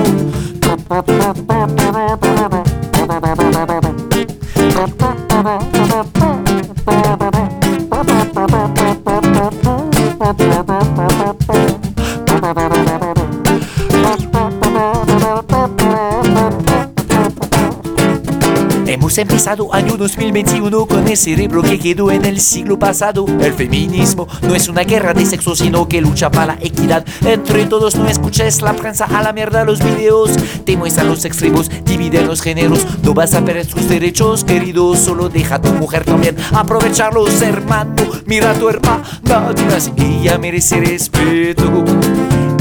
Hemos 19.17 19.31
empezado 19.31 19.75
año 19.75 19.97
2021 19.97 20.85
con 20.85 21.09
el 21.09 21.17
cerebro 21.17 21.63
que 21.63 21.79
quedó 21.79 22.11
en 22.11 22.27
el 22.27 22.39
siglo 22.39 22.79
pasado. 22.79 23.25
El 23.41 23.55
feminismo 23.55 24.29
no 24.43 24.55
es 24.55 24.69
una 24.69 24.83
guerra 24.83 25.15
de 25.15 25.25
sexo, 25.25 25.57
sino 25.57 25.89
que 25.89 26.03
lucha 26.03 26.31
para 26.31 26.57
la 26.57 26.59
equidad 26.61 27.03
entre 27.25 27.65
todos. 27.65 27.97
No 27.97 28.11
escuches 28.11 28.61
la 28.61 28.75
prensa 28.75 29.07
a 29.07 29.23
la 29.23 29.33
mierda 29.33 29.65
los 29.65 29.79
videos, 29.79 30.33
te 30.67 30.77
muestran 30.77 31.07
los 31.07 31.25
extremos, 31.25 31.71
dividen 31.87 32.27
los 32.27 32.43
géneros. 32.43 32.87
No 33.03 33.15
vas 33.15 33.33
a 33.33 33.43
perder 33.43 33.67
tus 33.67 33.89
derechos, 33.89 34.45
queridos, 34.45 34.99
solo 34.99 35.31
deja 35.31 35.55
a 35.55 35.63
tu 35.63 35.73
mujer 35.73 36.05
también 36.05 36.37
aprovecharlos, 36.53 37.41
hermano. 37.41 37.95
Mira 38.27 38.51
a 38.51 38.55
tu 38.55 38.69
hermana, 38.69 39.03
más, 39.25 39.93
ella 39.97 40.37
merece 40.37 40.79
respeto. 40.79 41.87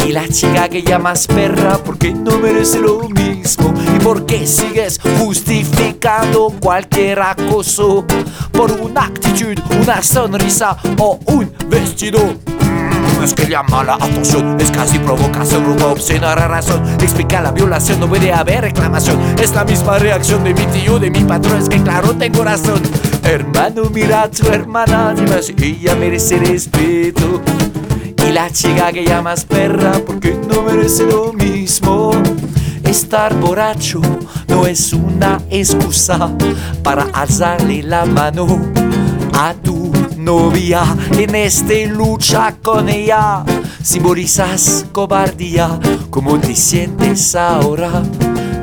Y 0.05 0.11
la 0.11 0.27
chica 0.27 0.69
que 0.69 0.83
llamas 0.83 1.25
perra, 1.25 1.79
porque 1.83 2.11
no 2.13 2.37
merece 2.37 2.79
lo 2.79 3.09
mismo. 3.09 3.73
Y 3.95 3.99
porque 4.03 4.45
sigues 4.45 4.99
justificando 5.19 6.53
cualquier 6.59 7.19
acoso 7.21 8.05
por 8.51 8.71
una 8.71 9.05
actitud, 9.05 9.55
una 9.81 10.01
sonrisa 10.03 10.77
o 10.99 11.19
un 11.25 11.51
vestido. 11.69 12.19
Mm, 12.19 13.23
Es 13.23 13.33
que 13.33 13.47
llama 13.47 13.83
la 13.83 13.95
atención, 13.95 14.57
es 14.59 14.69
casi 14.69 14.99
provocación, 14.99 15.65
una 15.65 15.87
obscena 15.87 16.35
razón. 16.35 16.83
Explica 17.01 17.41
la 17.41 17.51
violación, 17.51 17.99
no 17.99 18.07
puede 18.07 18.31
haber 18.31 18.61
reclamación. 18.61 19.17
Es 19.41 19.55
la 19.55 19.63
misma 19.63 19.97
reacción 19.97 20.43
de 20.43 20.53
mi 20.53 20.65
tío, 20.67 20.99
de 20.99 21.09
mi 21.09 21.21
patrón, 21.21 21.57
es 21.59 21.67
que 21.69 21.81
claro 21.81 22.13
tengo 22.13 22.43
razón. 22.43 22.81
Hermano, 23.23 23.89
mira 23.91 24.23
a 24.23 24.29
tu 24.29 24.47
hermana, 24.49 25.13
dime 25.15 25.41
si 25.41 25.55
ella 25.59 25.95
merece 25.95 26.37
respeto. 26.37 27.41
La 28.35 28.49
chica 28.49 28.91
que 28.91 29.05
llamas 29.05 29.45
perra 29.45 29.93
porque 30.05 30.33
no 30.33 30.61
merece 30.63 31.05
lo 31.05 31.31
mismo. 31.31 32.11
Estar 32.83 33.33
borracho 33.33 34.01
no 34.49 34.67
es 34.67 34.91
una 34.91 35.41
excusa 35.49 36.35
para 36.83 37.03
alzarle 37.13 37.81
la 37.81 38.03
mano 38.03 38.59
a 39.33 39.53
tu 39.53 39.89
novia 40.17 40.83
en 41.17 41.33
este 41.33 41.87
lucha 41.87 42.57
con 42.61 42.89
ella. 42.89 43.45
Simbolizas 43.81 44.85
cobardía, 44.91 45.79
¿cómo 46.09 46.37
te 46.37 46.57
sientes 46.57 47.37
ahora 47.37 48.03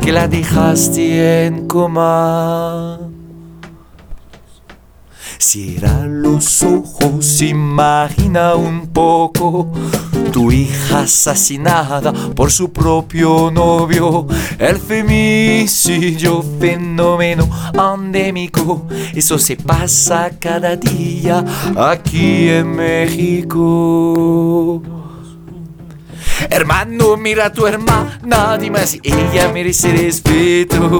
que 0.02 0.12
la 0.12 0.28
dejaste 0.28 1.46
en 1.46 1.66
coma? 1.66 3.02
Cierra 5.44 6.07
los 6.07 6.62
ojos, 6.62 7.42
imagina 7.42 8.55
un 8.55 8.87
poco 8.87 9.72
tu 10.33 10.52
hija 10.52 11.00
asesinada 11.00 12.12
por 12.12 12.52
su 12.52 12.72
propio 12.72 13.50
novio. 13.50 14.28
El 14.57 14.78
femicidio, 14.78 16.44
fenómeno 16.61 17.50
endémico, 17.74 18.87
eso 19.12 19.37
se 19.37 19.57
pasa 19.57 20.31
cada 20.38 20.76
día 20.76 21.44
aquí 21.76 22.48
en 22.48 22.76
México. 22.76 24.81
Hermano, 26.50 27.16
mira 27.16 27.46
a 27.46 27.52
tu 27.52 27.66
hermana, 27.66 28.57
dime 28.59 28.87
si 28.87 29.00
ella 29.02 29.50
merece 29.52 29.92
respeto. 29.92 30.98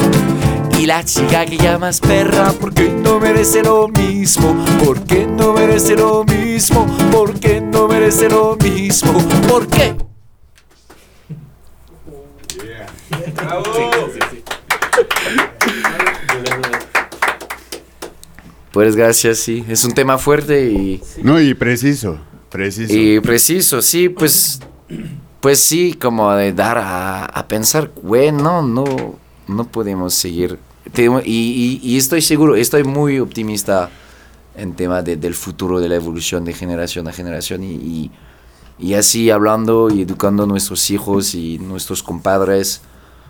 Y 0.79 0.87
la 0.87 1.05
chica 1.05 1.45
que 1.47 1.57
llamas 1.59 2.01
perra, 2.01 2.53
porque 2.59 2.89
no 2.89 3.21
merece 3.21 3.63
lo 3.63 3.89
mismo, 3.89 4.65
porque 4.85 5.27
no 5.27 5.53
merece 5.53 5.95
lo 5.95 6.25
mismo, 6.25 6.87
porque 7.13 7.61
no 7.61 7.87
merece 7.87 8.29
lo 8.29 8.57
mismo, 8.57 9.13
¿por 9.49 9.67
qué? 9.69 9.95
Pues 18.73 18.97
gracias, 18.97 19.39
sí. 19.39 19.65
Es 19.69 19.85
un 19.85 19.93
tema 19.93 20.19
fuerte 20.19 20.67
y, 20.71 21.03
No, 21.23 21.41
y 21.41 21.53
preciso, 21.55 22.19
preciso. 22.51 22.93
y 22.95 23.21
preciso, 23.21 23.83
sí, 23.83 24.09
pues, 24.09 24.61
pues 25.43 25.59
sí, 25.61 25.93
como 25.93 26.33
de 26.35 26.53
dar 26.55 26.79
a, 26.79 27.25
a 27.27 27.49
pensar, 27.49 27.91
güey, 28.03 28.33
no, 28.33 28.63
no, 28.63 29.19
no 29.49 29.65
podemos 29.69 30.15
seguir. 30.15 30.59
Y, 30.97 31.03
y- 31.25 31.81
y 31.83 31.97
estoy 31.99 32.23
seguro, 32.23 32.57
estoy 32.57 32.85
muy 32.85 33.19
optimista 33.19 33.91
en 34.57 34.75
tema 34.75 35.03
de- 35.03 35.17
del 35.17 35.35
futuro, 35.35 35.81
de 35.81 35.89
la 35.89 35.97
evolución 35.97 36.45
de 36.45 36.53
generación 36.55 37.09
a 37.09 37.13
generación 37.13 37.63
y, 37.65 38.11
y, 38.79 38.95
así 38.95 39.31
hablando 39.31 39.91
y 39.91 40.03
educando 40.03 40.45
a 40.45 40.47
nuestros 40.47 40.91
hijos 40.91 41.35
y 41.35 41.59
nuestros 41.59 42.03
compadres, 42.03 42.81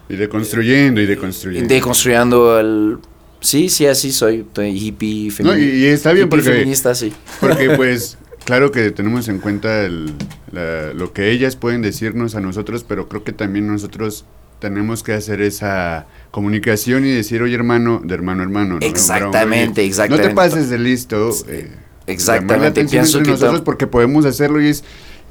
Y 0.08 0.16
deconstruyendo 0.16 1.00
y 1.00 1.06
deconstruyendo. 1.06 1.72
deconstruyendo 1.72 2.58
el... 2.60 2.98
Sí, 3.40 3.68
sí, 3.68 3.86
así 3.86 4.12
soy, 4.12 4.40
estoy 4.40 4.70
hippie, 4.78 5.28
No, 5.40 5.52
femi- 5.52 5.58
y- 5.80 5.86
está 5.86 6.12
bien 6.12 6.28
porque- 6.28 6.44
feminista, 6.44 6.94
sí. 6.94 7.12
Porque 7.40 7.70
pues, 7.70 8.16
claro 8.44 8.70
que 8.72 8.90
tenemos 8.90 9.28
en 9.28 9.38
cuenta 9.38 9.82
el- 9.84 10.12
la- 10.52 10.92
lo 10.94 11.12
que 11.12 11.30
ellas 11.30 11.56
pueden 11.56 11.82
decirnos 11.82 12.34
a 12.34 12.40
nosotros, 12.40 12.84
pero 12.86 13.08
creo 13.08 13.24
que 13.24 13.32
también 13.32 13.66
nosotros 13.66 14.24
tenemos 14.58 15.02
que 15.02 15.12
hacer 15.12 15.40
esa 15.40 16.06
comunicación 16.30 17.04
y 17.04 17.10
decir, 17.10 17.42
oye 17.42 17.54
hermano, 17.54 18.00
de 18.04 18.14
hermano 18.14 18.42
a 18.42 18.44
hermano. 18.44 18.78
¿no? 18.78 18.86
Exactamente, 18.86 19.84
exactamente. 19.84 20.28
No 20.28 20.28
te 20.30 20.34
pases 20.36 20.70
de 20.70 20.78
listo. 20.78 21.30
eh, 21.48 21.68
exactamente, 22.06 22.84
pienso 22.84 23.22
que 23.22 23.30
nosotros 23.30 23.60
porque 23.62 23.86
podemos 23.86 24.24
hacerlo 24.24 24.60
y 24.62 24.68
es... 24.68 24.84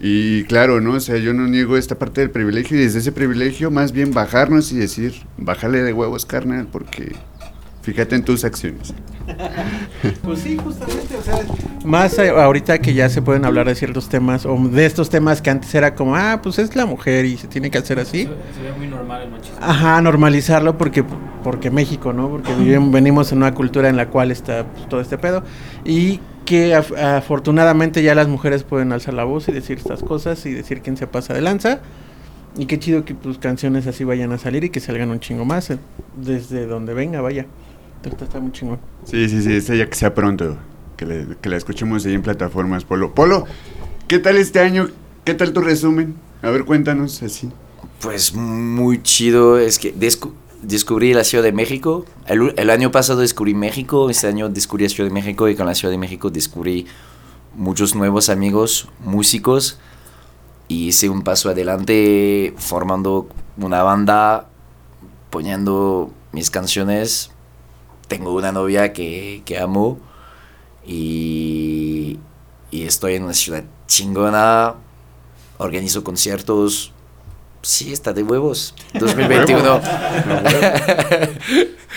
Y 0.03 0.45
claro, 0.45 0.81
¿no? 0.81 0.93
O 0.93 0.99
sea, 0.99 1.17
yo 1.17 1.31
no 1.31 1.47
niego 1.47 1.77
esta 1.77 1.99
parte 1.99 2.21
del 2.21 2.31
privilegio 2.31 2.75
y 2.75 2.81
desde 2.81 2.99
ese 2.99 3.11
privilegio 3.11 3.69
más 3.69 3.91
bien 3.91 4.11
bajarnos 4.13 4.71
y 4.71 4.77
decir, 4.77 5.13
bájale 5.37 5.83
de 5.83 5.93
huevos, 5.93 6.25
carnal, 6.25 6.67
porque 6.71 7.13
fíjate 7.81 8.15
en 8.15 8.23
tus 8.23 8.43
acciones. 8.43 8.93
Pues 10.23 10.39
sí, 10.39 10.57
justamente, 10.57 11.15
o 11.15 11.21
sea, 11.21 11.35
más 11.85 12.17
eh, 12.17 12.29
ahorita 12.29 12.79
que 12.79 12.93
ya 12.93 13.07
se 13.09 13.21
pueden 13.21 13.45
hablar 13.45 13.67
de 13.67 13.75
ciertos 13.75 14.09
temas 14.09 14.45
o 14.45 14.57
de 14.57 14.85
estos 14.85 15.09
temas 15.09 15.41
que 15.41 15.49
antes 15.49 15.73
era 15.75 15.95
como, 15.95 16.15
ah, 16.15 16.39
pues 16.41 16.59
es 16.59 16.75
la 16.75 16.85
mujer 16.85 17.25
y 17.25 17.37
se 17.37 17.47
tiene 17.47 17.69
que 17.71 17.77
hacer 17.77 17.99
así. 17.99 18.23
Se, 18.23 18.25
se 18.25 18.61
ve 18.63 18.73
muy 18.77 18.87
normal 18.87 19.21
el 19.23 19.29
machismo. 19.31 19.57
Ajá, 19.61 20.01
normalizarlo 20.01 20.77
porque 20.77 21.03
porque 21.43 21.69
México, 21.71 22.13
¿no? 22.13 22.29
Porque 22.29 22.53
vivimos- 22.55 22.91
venimos 22.91 23.31
en 23.31 23.37
una 23.39 23.53
cultura 23.53 23.89
en 23.89 23.95
la 23.97 24.09
cual 24.09 24.31
está 24.31 24.65
pues, 24.65 24.89
todo 24.89 25.01
este 25.01 25.17
pedo 25.17 25.43
y 25.85 26.19
que 26.45 26.75
af- 26.75 26.97
afortunadamente 27.17 28.03
ya 28.03 28.15
las 28.15 28.27
mujeres 28.27 28.63
pueden 28.63 28.91
alzar 28.91 29.13
la 29.13 29.23
voz 29.23 29.47
y 29.47 29.51
decir 29.51 29.77
estas 29.77 30.03
cosas 30.03 30.45
y 30.45 30.51
decir 30.53 30.81
quién 30.81 30.97
se 30.97 31.07
pasa 31.07 31.33
de 31.33 31.41
lanza. 31.41 31.79
Y 32.57 32.65
qué 32.65 32.79
chido 32.79 33.05
que 33.05 33.15
pues 33.15 33.37
canciones 33.37 33.87
así 33.87 34.03
vayan 34.03 34.31
a 34.33 34.37
salir 34.37 34.63
y 34.65 34.69
que 34.69 34.81
salgan 34.81 35.09
un 35.09 35.19
chingo 35.21 35.45
más 35.45 35.69
eh, 35.69 35.77
desde 36.17 36.65
donde 36.65 36.93
venga, 36.93 37.21
vaya. 37.21 37.45
Esto 38.03 38.25
está 38.25 38.39
muy 38.39 38.51
chingón. 38.51 38.79
Sí, 39.05 39.29
sí, 39.29 39.41
sí, 39.41 39.53
esta 39.53 39.75
ya 39.75 39.87
que 39.89 39.95
sea 39.95 40.13
pronto, 40.13 40.57
que, 40.97 41.05
le- 41.05 41.27
que 41.41 41.49
la 41.49 41.57
escuchemos 41.57 42.05
ahí 42.05 42.13
en 42.13 42.21
plataformas, 42.23 42.83
Polo. 42.83 43.13
Polo, 43.13 43.45
¿qué 44.07 44.19
tal 44.19 44.37
este 44.37 44.59
año? 44.59 44.89
¿Qué 45.23 45.33
tal 45.35 45.53
tu 45.53 45.61
resumen? 45.61 46.15
A 46.41 46.49
ver, 46.49 46.65
cuéntanos 46.65 47.21
así. 47.21 47.49
Pues 48.01 48.33
muy 48.33 49.03
chido, 49.03 49.59
es 49.59 49.77
que 49.77 49.93
descu- 49.95 50.31
descubrí 50.63 51.13
la 51.13 51.23
Ciudad 51.23 51.43
de 51.43 51.51
México. 51.51 52.05
El, 52.25 52.53
el 52.57 52.69
año 52.71 52.91
pasado 52.91 53.19
descubrí 53.19 53.53
México, 53.53 54.09
este 54.09 54.27
año 54.27 54.49
descubrí 54.49 54.85
la 54.85 54.89
Ciudad 54.89 55.09
de 55.09 55.13
México 55.13 55.47
y 55.47 55.55
con 55.55 55.67
la 55.67 55.75
Ciudad 55.75 55.91
de 55.91 55.99
México 55.99 56.31
descubrí 56.31 56.87
muchos 57.55 57.93
nuevos 57.95 58.29
amigos, 58.29 58.89
músicos 59.03 59.77
y 60.67 60.87
hice 60.87 61.09
un 61.09 61.21
paso 61.21 61.49
adelante 61.49 62.53
formando 62.57 63.27
una 63.57 63.83
banda, 63.83 64.47
poniendo 65.29 66.11
mis 66.31 66.49
canciones. 66.49 67.29
Tengo 68.11 68.33
una 68.33 68.51
novia 68.51 68.91
que, 68.91 69.41
que 69.45 69.57
amo 69.57 69.97
y, 70.85 72.19
y 72.69 72.83
estoy 72.83 73.15
en 73.15 73.23
una 73.23 73.33
ciudad 73.33 73.63
chingona, 73.87 74.75
organizo 75.57 76.03
conciertos, 76.03 76.91
Sí, 77.61 77.93
está 77.93 78.13
de 78.13 78.23
huevos. 78.23 78.73
2021. 78.99 79.81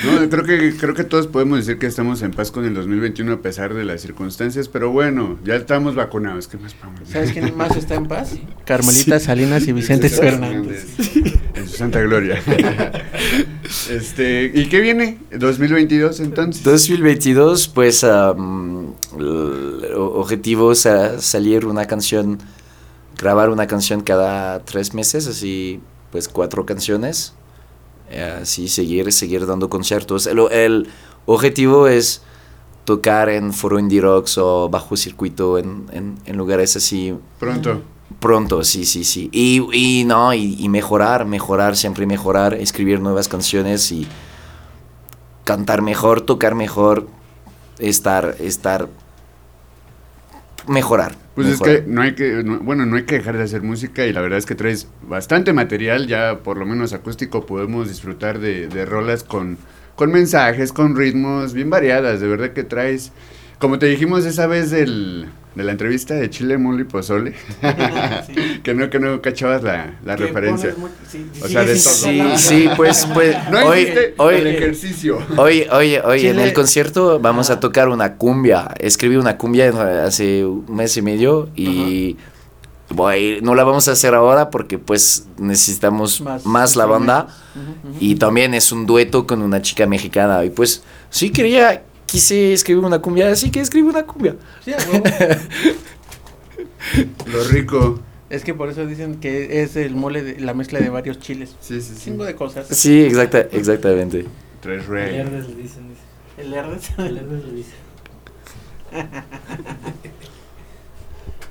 No, 0.04 0.28
creo 0.28 0.42
que, 0.44 0.76
creo 0.76 0.92
que 0.92 1.04
todos 1.04 1.28
podemos 1.28 1.58
decir 1.58 1.78
que 1.78 1.86
estamos 1.86 2.20
en 2.22 2.32
paz 2.32 2.50
con 2.50 2.64
el 2.64 2.74
2021 2.74 3.32
a 3.34 3.40
pesar 3.40 3.72
de 3.74 3.84
las 3.84 4.00
circunstancias, 4.02 4.66
pero 4.68 4.90
bueno, 4.90 5.38
ya 5.44 5.54
estamos 5.54 5.94
vacunados. 5.94 6.48
¿Qué 6.48 6.58
más 6.58 6.74
podemos 6.74 7.00
decir? 7.00 7.14
¿Sabes 7.14 7.32
quién 7.32 7.56
más 7.56 7.76
está 7.76 7.94
en 7.94 8.06
paz? 8.08 8.32
Carmelita 8.66 9.20
Salinas 9.20 9.66
y 9.68 9.72
Vicente 9.72 10.08
Fernández. 10.08 10.86
En 11.54 11.68
su 11.68 11.76
santa 11.76 12.00
gloria. 12.00 12.42
este, 13.90 14.50
¿Y 14.52 14.66
qué 14.68 14.80
viene? 14.80 15.18
¿2022 15.32 16.20
entonces? 16.24 16.64
2022, 16.64 17.68
pues, 17.68 18.02
um, 18.02 18.92
el 19.16 19.92
objetivo 19.94 20.72
es 20.72 20.86
a- 20.86 21.20
salir 21.20 21.66
una 21.66 21.86
canción, 21.86 22.38
grabar 23.24 23.48
una 23.48 23.66
canción 23.66 24.02
cada 24.02 24.60
tres 24.64 24.92
meses, 24.92 25.26
así, 25.26 25.80
pues, 26.12 26.28
cuatro 26.28 26.66
canciones. 26.66 27.32
Eh, 28.10 28.38
Así, 28.42 28.68
seguir, 28.68 29.10
seguir 29.12 29.46
dando 29.46 29.70
conciertos. 29.70 30.26
El, 30.26 30.38
el 30.52 30.88
objetivo 31.24 31.88
es 31.88 32.20
tocar 32.84 33.30
en 33.30 33.54
foro 33.54 33.78
indie 33.78 34.02
rocks 34.02 34.36
o 34.36 34.68
bajo 34.68 34.94
circuito 34.94 35.56
en, 35.58 35.86
en- 35.90 36.18
en 36.26 36.36
lugares 36.36 36.76
así 36.76 37.14
Pronto. 37.40 37.80
Pronto, 38.20 38.62
sí, 38.62 38.84
sí, 38.84 39.04
sí. 39.04 39.30
Y, 39.32 39.62
y 39.72 40.04
no, 40.04 40.34
y, 40.34 40.56
y 40.62 40.68
mejorar, 40.68 41.24
mejorar, 41.24 41.76
siempre 41.76 42.06
mejorar, 42.06 42.52
escribir 42.52 43.00
nuevas 43.00 43.26
canciones 43.26 43.90
y 43.90 44.06
cantar 45.44 45.80
mejor, 45.80 46.20
tocar 46.20 46.54
mejor, 46.54 47.06
estar, 47.78 48.36
estar, 48.38 48.88
mejorar. 50.66 51.16
Pues 51.35 51.49
es 51.49 51.61
que 51.61 51.82
no 51.87 52.01
hay 52.03 52.14
que, 52.14 52.45
no- 52.45 52.61
bueno, 52.61 52.87
no 52.87 52.97
hay 52.97 53.05
que 53.05 53.16
dejar 53.16 53.37
de 53.37 53.43
hacer 53.43 53.62
música 53.62 54.07
y 54.07 54.12
la 54.12 54.20
verdad 54.20 54.39
es 54.39 54.47
que 54.47 54.55
traes 54.55 54.87
bastante 55.03 55.53
material, 55.53 56.07
ya 56.07 56.39
por 56.45 56.57
lo 56.59 56.64
menos 56.66 56.93
acústico 56.93 57.45
podemos 57.45 57.89
disfrutar 57.89 58.39
de, 58.39 58.68
de 58.68 58.85
rolas 58.87 59.24
con, 59.24 59.59
con 59.97 60.12
mensajes, 60.12 60.72
con 60.72 60.95
ritmos 60.97 61.53
bien 61.53 61.70
variadas, 61.70 62.20
de 62.20 62.28
verdad 62.28 62.53
que 62.53 62.62
traes, 62.62 63.12
como 63.59 63.78
te 63.78 63.86
dijimos 63.86 64.24
esa 64.24 64.46
vez 64.46 64.70
del, 64.70 65.28
de 65.55 65.64
la 65.64 65.72
entrevista 65.72 66.14
de 66.14 66.28
Chile, 66.30 66.59
Mole 66.59 66.84
Pozole, 66.84 67.34
que 68.62 68.74
no, 68.74 68.90
que 68.90 68.98
no 68.98 69.20
cachabas 69.22 69.62
la, 69.62 69.94
la 70.05 70.16
referencia. 70.16 70.74
O 71.42 71.48
sea, 71.48 71.61
de 71.64 71.74
todo. 71.74 71.76
Sí, 71.76 72.22
sí, 72.36 72.68
pues, 72.76 73.07
pues 73.12 73.36
No 73.50 73.64
hoy, 73.66 73.88
hoy, 74.18 74.34
el 74.36 74.46
ejercicio. 74.48 75.18
Hoy, 75.36 75.66
oye, 75.70 76.00
oye, 76.02 76.30
en 76.30 76.40
el 76.40 76.52
concierto 76.52 77.18
vamos 77.20 77.50
a 77.50 77.61
tocar 77.61 77.88
una 77.88 78.14
cumbia. 78.14 78.68
Escribí 78.78 79.16
una 79.16 79.36
cumbia 79.38 80.05
hace 80.05 80.44
un 80.44 80.64
mes 80.68 80.96
y 80.96 81.02
medio 81.02 81.48
y 81.57 82.16
voy- 82.90 83.38
no 83.42 83.55
la 83.55 83.64
vamos 83.64 83.88
a 83.88 83.92
hacer 83.92 84.14
ahora 84.14 84.50
porque 84.50 84.78
pues 84.78 85.26
necesitamos 85.38 86.20
Más 86.20 86.44
más, 86.44 86.76
la 86.76 86.86
banda 86.86 87.28
y 88.00 88.16
también 88.16 88.52
es 88.55 88.72
un 88.72 88.84
dueto 88.86 89.26
con 89.26 89.40
una 89.42 89.62
chica 89.62 89.86
mexicana 89.86 90.44
y 90.44 90.50
pues 90.50 90.82
sí 91.11 91.30
quería, 91.30 91.82
quise 92.14 92.52
escribir 92.52 92.84
una 92.84 93.00
cumbia, 93.00 93.28
así 93.28 93.50
que 93.50 93.58
escribí 93.58 93.88
una 93.88 94.04
cumbia. 94.04 94.36
Sí. 94.64 94.70
Lo 97.26 97.42
rico. 97.48 97.98
Es 98.30 98.44
que 98.44 98.54
por 98.54 98.68
eso 98.68 98.86
dicen 98.86 99.16
que 99.16 99.62
es 99.62 99.74
el 99.74 99.96
mole, 99.96 100.22
de, 100.22 100.38
la 100.38 100.54
mezcla 100.54 100.78
de 100.78 100.90
varios 100.90 101.18
chiles. 101.18 101.56
Sí, 101.60 101.80
sí, 101.80 101.94
sí. 101.94 102.02
Cinco 102.04 102.24
de 102.24 102.36
cosas. 102.36 102.68
Sí, 102.68 103.02
exacta, 103.02 103.40
exactamente. 103.50 104.26
Traes 104.60 104.86
rey. 104.86 105.16
Verdes 105.16 105.48
le 105.48 105.56
dicen, 105.56 105.88
dice. 105.88 106.02
El 106.38 106.54
Herdes. 106.54 106.90
El 106.98 107.18
Herdes 107.18 107.44
le 107.46 107.52
dice. 107.52 107.72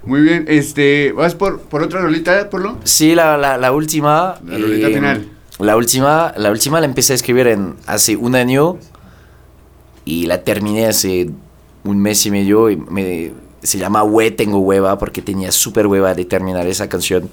Muy 0.03 0.21
bien, 0.21 0.45
este, 0.47 1.11
¿vas 1.11 1.35
por, 1.35 1.59
por 1.59 1.83
otra 1.83 1.99
rolita, 1.99 2.49
Polo? 2.49 2.77
Sí, 2.85 3.15
la, 3.15 3.37
la, 3.37 3.57
la 3.57 3.73
última. 3.73 4.39
La 4.45 4.57
rolita 4.57 4.87
eh, 4.87 4.93
final. 4.93 5.27
La 5.59 5.75
última, 5.75 6.33
la 6.37 6.51
última 6.51 6.79
la 6.79 6.85
empecé 6.85 7.11
a 7.11 7.17
escribir 7.17 7.47
en 7.47 7.75
hace 7.85 8.15
un 8.15 8.35
año 8.35 8.79
y 10.05 10.25
la 10.25 10.43
terminé 10.43 10.87
hace 10.87 11.29
un 11.83 11.99
mes 11.99 12.25
y 12.25 12.31
medio 12.31 12.69
y 12.69 12.77
me, 12.77 13.33
se 13.61 13.77
llama 13.77 14.03
Hue 14.03 14.31
Tengo 14.31 14.59
Hueva 14.59 14.97
porque 14.97 15.21
tenía 15.21 15.51
súper 15.51 15.87
hueva 15.87 16.13
de 16.13 16.25
terminar 16.25 16.67
esa 16.67 16.89
canción. 16.89 17.29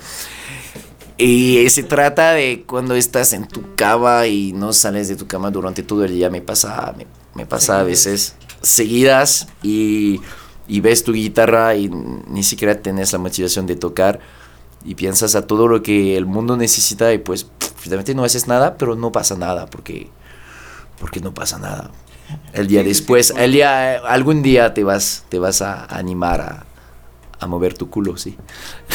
Y 1.18 1.68
se 1.68 1.82
trata 1.82 2.32
de 2.32 2.64
cuando 2.66 2.94
estás 2.94 3.34
en 3.34 3.46
tu 3.46 3.74
cama 3.74 4.26
y 4.26 4.52
no 4.52 4.72
sales 4.72 5.08
de 5.08 5.16
tu 5.16 5.26
cama 5.26 5.50
durante 5.50 5.82
todo 5.82 6.04
el 6.04 6.14
día. 6.14 6.30
Me 6.30 6.40
pasa, 6.40 6.94
me, 6.96 7.06
me 7.34 7.44
pasa 7.44 7.80
a 7.80 7.82
veces 7.82 8.36
seguidas 8.62 9.48
y, 9.62 10.20
y 10.66 10.80
ves 10.80 11.04
tu 11.04 11.12
guitarra 11.12 11.74
y 11.76 11.90
ni 11.90 12.42
siquiera 12.42 12.80
tienes 12.80 13.12
la 13.12 13.18
motivación 13.18 13.66
de 13.66 13.76
tocar 13.76 14.20
y 14.84 14.94
piensas 14.94 15.34
a 15.34 15.46
todo 15.46 15.68
lo 15.68 15.82
que 15.82 16.16
el 16.16 16.24
mundo 16.24 16.56
necesita 16.56 17.12
y 17.12 17.18
pues 17.18 17.46
finalmente 17.76 18.14
no 18.14 18.24
haces 18.24 18.46
nada, 18.46 18.78
pero 18.78 18.94
no 18.94 19.12
pasa 19.12 19.36
nada 19.36 19.66
porque, 19.66 20.08
porque 20.98 21.20
no 21.20 21.34
pasa 21.34 21.58
nada. 21.58 21.90
El 22.52 22.66
día 22.66 22.82
después, 22.82 23.32
el 23.36 23.52
día, 23.52 23.96
algún 23.98 24.42
día 24.42 24.74
te 24.74 24.84
vas, 24.84 25.24
te 25.28 25.38
vas 25.38 25.62
a 25.62 25.84
animar 25.86 26.40
a, 26.40 26.64
a 27.40 27.46
mover 27.46 27.74
tu 27.74 27.88
culo, 27.90 28.16
sí. 28.16 28.36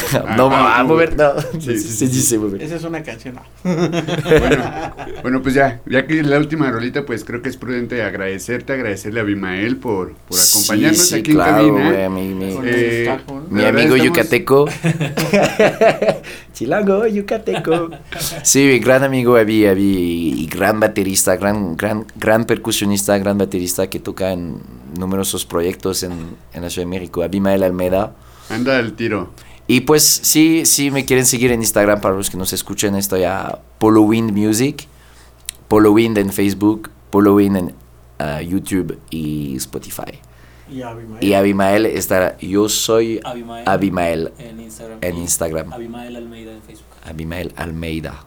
no, 0.37 0.49
Ah, 0.51 0.79
a 0.79 0.83
mover, 0.83 1.15
no, 1.17 1.31
Sí, 1.59 1.77
sí, 1.79 2.07
sí. 2.07 2.37
mover. 2.37 2.61
Esa 2.61 2.75
es 2.75 2.83
una 2.83 3.01
canción. 3.03 3.35
no. 3.35 3.41
Bueno, 3.63 4.95
bueno, 5.23 5.41
pues 5.41 5.55
ya, 5.55 5.81
ya 5.85 6.05
que 6.05 6.19
es 6.19 6.25
la 6.27 6.37
última 6.37 6.69
rolita, 6.71 7.05
pues 7.05 7.23
creo 7.23 7.41
que 7.41 7.49
es 7.49 7.57
prudente 7.57 8.01
agradecerte, 8.03 8.73
agradecerle 8.73 9.19
a 9.19 9.23
Abimael 9.23 9.77
por, 9.77 10.13
por 10.13 10.39
acompañarnos 10.39 10.97
Sí, 10.99 11.13
sí, 11.13 11.15
aquí 11.19 11.31
claro, 11.33 11.65
en 11.67 11.73
cabina. 11.75 12.07
güey, 12.07 12.09
mi, 12.09 12.33
mi- 12.33 12.57
Eh, 12.65 13.05
el 13.09 13.21
mi 13.49 13.63
amigo 13.65 13.95
estamos- 13.95 14.03
yucateco. 14.03 14.65
Chilango, 16.53 17.05
yucateco. 17.07 17.89
Sí, 18.43 18.59
mi 18.65 18.79
gran 18.79 19.03
amigo 19.03 19.35
Avi, 19.35 19.65
Avi, 19.65 20.33
y 20.43 20.47
gran 20.47 20.79
baterista, 20.79 21.35
gran, 21.35 21.75
gran, 21.75 22.05
gran 22.15 22.45
percusionista, 22.45 23.17
gran 23.17 23.37
baterista 23.37 23.89
que 23.89 23.99
toca 23.99 24.31
en 24.31 24.59
numerosos 24.97 25.45
proyectos 25.45 26.03
en, 26.03 26.13
en 26.53 26.61
la 26.61 26.69
Ciudad 26.69 26.87
de 26.87 26.89
México, 26.91 27.23
Abimael 27.23 27.63
Almeida. 27.63 28.13
Anda 28.49 28.77
al 28.77 28.93
tiro. 28.93 29.31
Y 29.67 29.81
pues 29.81 30.03
sí, 30.03 30.65
sí 30.65 30.91
me 30.91 31.05
quieren 31.05 31.25
seguir 31.25 31.51
en 31.51 31.61
Instagram 31.61 31.99
para 32.01 32.15
los 32.15 32.29
que 32.29 32.37
nos 32.37 32.53
escuchen, 32.53 32.95
estoy 32.95 33.23
a 33.23 33.59
Polo 33.79 34.01
Wind 34.03 34.31
Music, 34.31 34.87
Polo 35.67 35.91
Wind 35.91 36.17
en 36.19 36.31
Facebook, 36.31 36.91
Polo 37.09 37.35
Wind 37.35 37.57
en 37.57 37.73
ah, 38.19 38.41
YouTube 38.41 38.99
y 39.09 39.55
Spotify. 39.55 40.19
Y 40.71 40.81
Abimael. 40.81 41.23
Y 41.23 41.33
Abimael 41.33 41.85
estará, 41.87 42.37
yo 42.39 42.69
soy 42.69 43.19
Abimael. 43.23 43.67
Abimael 43.67 44.31
En 44.37 44.59
Instagram. 44.59 44.99
en 45.01 45.17
Instagram, 45.17 45.73
Abimael 45.73 46.15
Almeida 46.15 46.51
en 46.53 46.61
Facebook. 46.61 46.85
Abimael 47.03 47.53
Almeida 47.55 48.23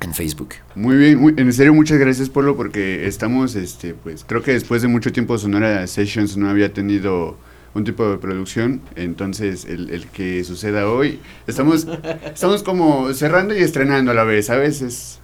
en 0.00 0.14
Facebook. 0.14 0.54
Muy 0.76 0.96
bien, 0.96 1.18
muy- 1.20 1.34
en 1.36 1.52
serio 1.52 1.74
muchas 1.74 1.98
gracias 1.98 2.28
Polo 2.28 2.56
porque 2.56 3.06
estamos, 3.06 3.54
este, 3.56 3.94
pues 3.94 4.24
creo 4.26 4.42
que 4.42 4.52
después 4.52 4.82
de 4.82 4.88
mucho 4.88 5.12
tiempo 5.12 5.36
Sonora 5.38 5.86
Sessions 5.86 6.36
no 6.36 6.48
había 6.48 6.72
tenido 6.72 7.36
un 7.78 7.84
tipo 7.84 8.10
de 8.10 8.18
producción, 8.18 8.82
entonces 8.96 9.64
el, 9.64 9.90
el 9.90 10.06
que 10.08 10.44
suceda 10.44 10.90
hoy, 10.90 11.20
estamos, 11.46 11.86
estamos 12.24 12.62
como 12.62 13.12
cerrando 13.14 13.56
y 13.56 13.62
estrenando 13.62 14.10
a 14.10 14.14
la 14.14 14.24
vez, 14.24 14.46
¿sabes? 14.46 14.82
Es, 14.82 15.20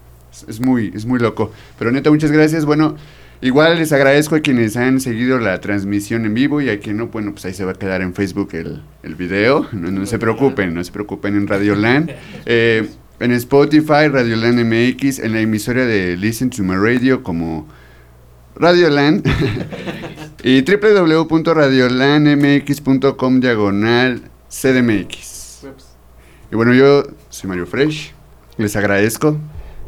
es 0.49 0.61
muy, 0.61 0.93
es 0.95 1.07
muy 1.07 1.19
loco. 1.19 1.53
Pero 1.79 1.93
neta, 1.93 2.11
muchas 2.11 2.33
gracias. 2.33 2.65
Bueno, 2.65 2.97
igual 3.41 3.79
les 3.79 3.93
agradezco 3.93 4.37
a 4.37 4.41
quienes 4.41 4.77
han 4.77 5.01
seguido 5.01 5.39
la 5.39 5.61
transmisión 5.61 6.25
en 6.25 6.35
vivo 6.35 6.61
y 6.61 6.71
a 6.71 6.81
quien 6.81 6.97
no, 6.97 7.09
bueno, 7.09 7.33
pues 7.33 7.45
ahí 7.45 7.55
se 7.55 7.65
va 7.65 7.73
a 7.73 7.75
quedar 7.75 8.03
en 8.03 8.15
Facebook 8.15 8.51
el, 8.53 8.83
el 9.03 9.15
video. 9.15 9.67
No, 9.73 9.91
no 9.91 10.07
se 10.07 10.19
preocupen, 10.19 10.75
no 10.75 10.83
se 10.83 10.93
preocupen 10.93 11.37
en 11.37 11.47
Radio 11.47 11.75
Land. 11.75 12.11
Eh, 12.47 12.87
en 13.21 13.33
Spotify, 13.33 14.09
Radio 14.11 14.37
Land 14.37 14.65
MX, 14.65 15.21
en 15.21 15.33
la 15.33 15.41
emisora 15.41 15.87
de 15.87 16.17
Listen 16.17 16.51
to 16.51 16.63
My 16.63 16.75
Radio 16.75 17.23
como 17.23 17.67
Radio 18.57 18.91
Land 18.91 19.25
y 20.43 20.63
www.radiolandmx.com 20.63 23.41
diagonal 23.41 24.23
CDMX. 24.49 25.67
Y 26.51 26.57
bueno, 26.57 26.75
yo 26.75 27.05
soy 27.31 27.49
Mario 27.49 27.67
Fresh, 27.67 28.13
les 28.57 28.75
agradezco. 28.77 29.39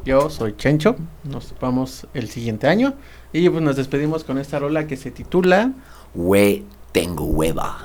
Yo 0.05 0.31
soy 0.31 0.57
Chencho. 0.57 0.97
Nos 1.25 1.55
vamos 1.61 2.07
el 2.15 2.31
siguiente 2.31 2.69
año. 2.69 2.95
Y 3.33 3.51
pues 3.51 3.63
nos 3.63 3.77
despedimos 3.77 4.25
con 4.25 4.39
esta 4.39 4.59
rola 4.59 4.87
que 4.87 4.97
se 4.97 5.11
titula. 5.11 5.73
Hue 6.15 6.63
tengo 6.93 7.25
hueva. 7.25 7.79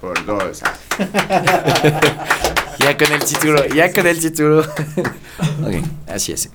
Por 0.00 0.24
dos. 0.24 0.62
Ya 2.78 2.96
con 2.96 3.12
el 3.12 3.24
título, 3.24 3.66
ya 3.66 3.92
con 3.92 4.06
el 4.06 4.20
título. 4.20 4.60
ok, 4.60 5.74
así 6.06 6.32
es. 6.32 6.50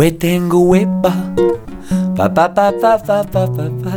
Hue 0.00 0.12
tengo 0.12 0.60
hueva, 0.60 1.12
pa 2.16 2.32
pa 2.32 2.48
pa 2.48 2.72
pa 2.72 2.96
pa 2.96 3.20
pa 3.22 3.44
pa 3.44 3.66
pa. 3.68 3.96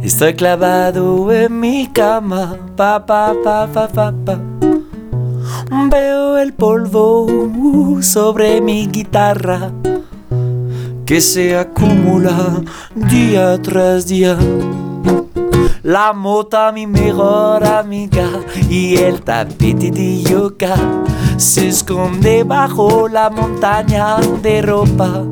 Estoy 0.00 0.34
clavado 0.34 1.32
en 1.32 1.58
mi 1.58 1.88
cama, 1.88 2.54
pa 2.76 3.04
pa 3.04 3.34
pa 3.42 3.66
pa 3.66 3.88
pa 3.88 4.12
pa. 4.24 4.38
Veo 5.90 6.38
el 6.38 6.52
polvo 6.52 7.26
sobre 8.02 8.60
mi 8.60 8.86
guitarra. 8.86 9.72
que 11.04 11.20
se 11.20 11.58
acumula 11.58 12.62
día 12.94 13.60
tras 13.60 14.06
día. 14.06 14.38
La 15.82 16.12
mota, 16.12 16.70
mi 16.70 16.86
mejor 16.86 17.64
amiga, 17.64 18.28
y 18.70 18.94
el 18.98 19.22
tapete 19.22 19.90
de 19.90 20.22
yoga 20.22 20.76
se 21.38 21.68
esconde 21.68 22.44
bajo 22.44 23.08
la 23.08 23.30
montaña 23.30 24.16
de 24.42 24.62
ropa. 24.62 25.24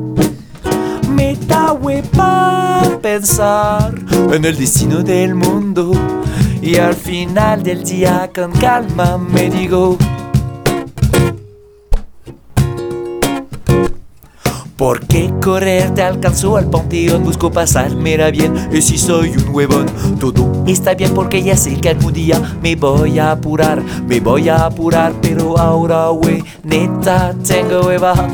Me 1.09 1.35
da 1.35 1.73
hueva 1.73 2.81
pensar 3.01 3.93
en 4.31 4.45
el 4.45 4.57
destino 4.57 5.01
del 5.01 5.35
mundo 5.35 5.91
y 6.61 6.75
al 6.77 6.93
final 6.93 7.63
del 7.63 7.83
día 7.83 8.29
con 8.33 8.51
calma 8.51 9.17
me 9.17 9.49
digo. 9.49 9.97
¿Por 14.77 15.07
qué 15.07 15.33
correr? 15.41 15.93
Te 15.93 16.01
alcanzó 16.01 16.57
al 16.57 16.69
panteón, 16.69 17.23
busco 17.23 17.49
pasármela 17.49 18.29
bien. 18.29 18.53
Y 18.73 18.81
si 18.81 18.97
soy 18.97 19.29
un 19.29 19.55
huevón, 19.55 19.85
todo 20.19 20.65
está 20.67 20.95
bien 20.95 21.13
porque 21.13 21.41
ya 21.41 21.55
sé 21.55 21.79
que 21.79 21.89
algún 21.89 22.11
día 22.11 22.41
me 22.61 22.75
voy 22.75 23.17
a 23.17 23.31
apurar, 23.31 23.81
me 24.05 24.19
voy 24.19 24.49
a 24.49 24.65
apurar, 24.65 25.13
pero 25.21 25.57
ahora, 25.57 26.09
güey, 26.09 26.43
neta, 26.63 27.33
tengo 27.47 27.87
hueva. 27.87 28.27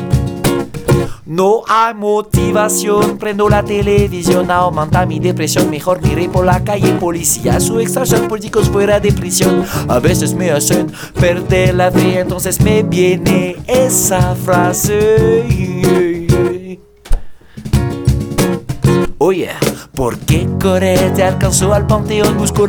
No 1.27 1.61
hay 1.67 1.93
motivación, 1.93 3.19
prendo 3.19 3.47
la 3.47 3.63
televisión, 3.63 4.49
aumenta 4.49 5.05
mi 5.05 5.19
depresión, 5.19 5.69
mejor 5.69 6.01
miré 6.01 6.27
por 6.27 6.45
la 6.45 6.63
calle, 6.63 6.91
policía, 6.93 7.59
su 7.59 7.79
extracción, 7.79 8.27
políticos 8.27 8.67
fuera 8.67 8.99
de 8.99 9.13
prisión, 9.13 9.63
a 9.87 9.99
veces 9.99 10.33
me 10.33 10.49
hacen 10.51 10.91
perder 11.19 11.75
la 11.75 11.91
fe, 11.91 12.19
entonces 12.19 12.59
me 12.59 12.81
viene 12.83 13.55
esa 13.67 14.35
frase. 14.35 16.20
Oye, 19.23 19.51
¿por 19.93 20.17
qué 20.17 20.49
correr? 20.59 21.13
Te 21.13 21.23
alcanzó 21.23 21.75
al 21.75 21.85
panteón, 21.85 22.39
busco 22.39 22.65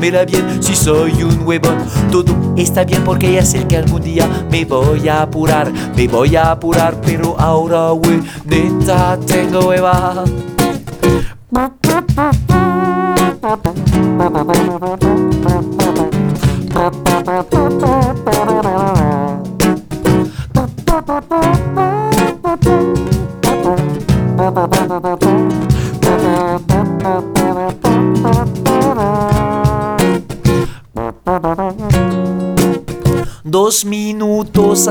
mira 0.00 0.24
bien 0.24 0.62
si 0.62 0.74
soy 0.74 1.12
un 1.22 1.46
huevón. 1.46 1.76
Todo 2.10 2.54
está 2.56 2.84
bien 2.84 3.04
porque 3.04 3.34
ya 3.34 3.44
sé 3.44 3.66
que 3.66 3.76
algún 3.76 4.00
día 4.00 4.26
me 4.50 4.64
voy 4.64 5.06
a 5.10 5.20
apurar, 5.20 5.70
me 5.94 6.08
voy 6.08 6.36
a 6.36 6.52
apurar, 6.52 6.98
pero 7.02 7.38
ahora, 7.38 7.90
güey, 7.90 8.22
neta, 8.46 9.18
tengo 9.26 9.68
hueva. 9.68 10.24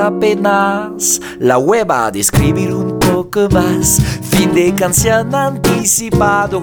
Apenas, 0.09 1.21
la 1.39 1.57
hueva 1.57 2.11
de 2.11 2.19
escribir 2.19 2.73
un 2.73 2.99
poco 2.99 3.47
más. 3.49 4.01
Fin 4.31 4.53
de 4.53 4.73
canción 4.73 5.33
anticipado. 5.33 6.61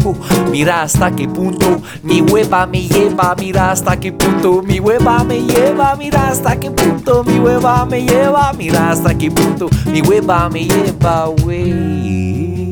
Mira 0.50 0.82
hasta 0.82 1.10
qué 1.14 1.28
punto 1.28 1.80
mi 2.02 2.20
hueva 2.20 2.66
me 2.66 2.82
lleva. 2.88 3.34
Mira 3.36 3.70
hasta 3.70 3.98
qué 3.98 4.12
punto 4.12 4.62
mi 4.62 4.80
hueva 4.80 5.24
me 5.24 5.40
lleva. 5.40 5.94
Mira 5.96 6.28
hasta 6.28 6.58
qué 6.58 6.70
punto 6.70 7.24
mi 7.24 7.38
hueva 7.38 7.86
me 7.86 8.02
lleva. 8.02 8.52
Mira 8.52 8.90
hasta 8.90 9.16
qué 9.16 9.30
punto 9.30 9.68
mi 9.86 10.02
hueva 10.02 10.48
me 10.50 10.64
lleva, 10.64 11.28
wey. 11.28 12.66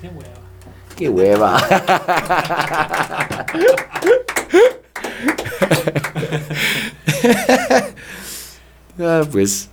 Qué 0.00 0.08
hueva. 0.08 0.32
Qué 0.96 1.08
hueva. 1.08 1.58
Ah, 8.98 9.22
pues. 9.30 9.68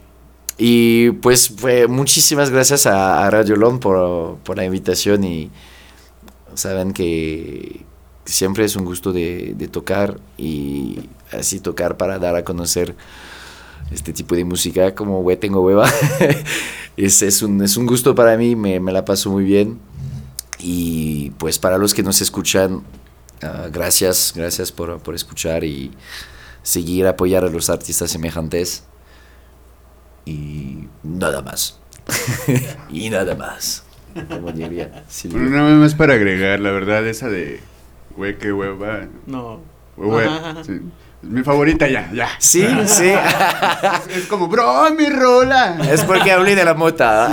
Y 0.58 1.12
pues 1.12 1.54
muchísimas 1.88 2.50
gracias 2.50 2.86
a, 2.86 3.30
Radio 3.30 3.56
Lom 3.56 3.80
por, 3.80 4.38
por 4.40 4.58
la 4.58 4.66
invitación 4.66 5.24
y 5.24 5.52
saben 6.54 6.92
que 6.92 7.86
siempre 8.26 8.66
es 8.66 8.76
un 8.76 8.84
gusto 8.84 9.14
de, 9.14 9.54
de 9.56 9.68
tocar 9.68 10.20
y 10.38 11.00
así 11.32 11.60
tocar 11.60 11.96
para 11.96 12.20
dar 12.20 12.36
a 12.36 12.44
conocer 12.44 12.96
este 13.92 14.12
tipo 14.12 14.36
de 14.36 14.44
música 14.44 14.94
como 14.94 15.22
güey 15.22 15.38
tengo 15.38 15.62
hueva 15.62 15.90
es, 16.98 17.22
es, 17.22 17.42
un, 17.42 17.64
es 17.64 17.78
un 17.78 17.88
gusto 17.88 18.14
para 18.14 18.38
mí 18.38 18.56
me, 18.56 18.80
me 18.80 18.92
la 18.92 19.06
paso 19.06 19.32
muy 19.32 19.44
bien 19.44 19.80
y 20.60 21.32
pues 21.38 21.58
para 21.58 21.78
los 21.78 21.94
que 21.94 22.04
nos 22.04 22.22
escuchan 22.22 22.84
Uh, 23.42 23.72
gracias, 23.72 24.34
gracias 24.36 24.70
por, 24.70 25.00
por, 25.00 25.16
escuchar 25.16 25.64
y 25.64 25.92
seguir 26.62 27.08
apoyar 27.08 27.46
a 27.46 27.50
los 27.50 27.70
artistas 27.70 28.12
semejantes. 28.12 28.84
Y 30.30 30.88
nada 31.04 31.42
más. 31.42 31.80
y 32.90 33.10
nada 33.10 33.36
más. 33.36 33.84
Como 34.28 34.52
diría. 34.52 35.04
Bueno, 35.26 35.50
nada 35.50 35.76
más 35.76 35.96
para 35.96 36.14
agregar, 36.16 36.60
la 36.60 36.72
verdad, 36.72 37.06
esa 37.08 37.30
de 37.30 37.60
güey, 38.16 38.38
qué 38.38 38.52
hueva. 38.52 39.08
No. 39.26 39.62
Güey, 39.96 40.28
sí. 40.64 40.82
Mi 41.22 41.44
favorita 41.44 41.86
ya, 41.88 42.10
ya. 42.14 42.30
Sí, 42.40 42.66
sí. 42.86 43.10
Es, 43.10 44.18
es 44.18 44.26
como, 44.28 44.48
bro, 44.48 44.90
mi 44.98 45.10
rola. 45.10 45.78
Es 45.92 46.04
porque 46.06 46.32
hablé 46.32 46.56
de 46.56 46.64
la 46.64 46.74
mota. 46.76 47.30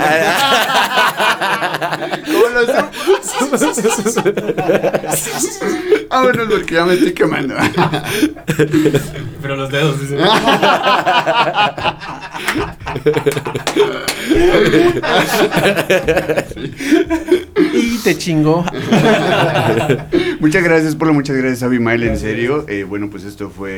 ¿Cómo 2.25 2.47
lo 2.49 2.61
supo? 2.61 2.81
Vámonos 6.09 6.47
porque 6.49 6.75
ya 6.75 6.85
me 6.85 6.93
estoy 6.95 7.13
quemando. 7.13 7.55
Pero 9.41 9.55
los 9.55 9.69
dedos, 9.71 10.01
dice. 10.01 10.17
Y 17.73 17.97
te 17.99 18.17
chingó. 18.17 18.65
muchas 20.39 20.63
gracias, 20.63 20.95
Polo. 20.95 21.13
Muchas 21.13 21.35
gracias, 21.35 21.63
Abimael. 21.63 22.03
En 22.03 22.17
serio. 22.17 22.65
Eh, 22.67 22.83
bueno, 22.83 23.09
pues 23.09 23.23
esto 23.23 23.49
fue 23.49 23.76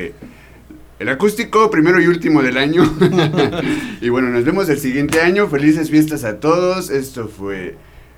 el 1.00 1.10
acústico 1.10 1.72
primero 1.72 2.02
y 2.02 2.08
último 2.08 2.42
del 2.42 2.58
año. 2.58 2.84
y 4.02 4.10
bueno, 4.10 4.30
nos 4.30 4.44
vemos 4.44 4.68
el 4.70 4.80
siguiente 4.80 5.22
año. 5.22 5.48
Felices 5.48 5.90
fiestas 5.90 6.24
a 6.24 6.40
todos. 6.40 6.90
Esto 6.90 7.28
fue 7.28 7.76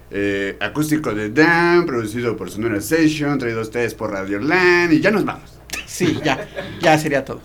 eh, 0.09 0.57
acústico 0.59 1.13
de 1.13 1.29
Dan, 1.29 1.85
producido 1.85 2.35
por 2.35 2.49
Sonora 2.49 2.81
Session, 2.81 3.37
traído 3.37 3.59
a 3.59 3.63
ustedes 3.63 3.93
por 3.93 4.11
Radio 4.11 4.39
Land. 4.39 4.93
Y 4.93 4.99
ya 4.99 5.11
nos 5.11 5.25
vamos. 5.25 5.59
Sí, 5.85 6.19
ya. 6.23 6.47
Ya 6.81 6.97
sería 6.97 7.23
todo. 7.23 7.41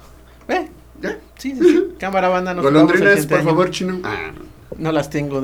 ¿Eh? 0.49 0.69
¿Ya? 1.03 1.19
Sí, 1.37 1.55
sí, 1.55 1.61
sí. 1.61 1.85
Cámara 1.99 2.29
banda, 2.29 2.55
nos 2.55 2.65
Golondrinas, 2.65 3.27
por 3.27 3.39
año. 3.39 3.49
favor, 3.49 3.71
chino. 3.71 4.01
Ah, 4.05 4.33
no. 4.35 4.47
No 4.79 4.93
las 4.93 5.11
tengo. 5.11 5.43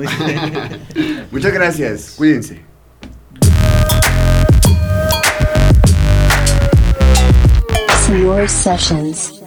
Muchas 1.31 1.53
gracias. 1.53 2.13
Cuídense. 2.17 2.72
Sonora 8.05 8.49
Sessions. 8.49 9.42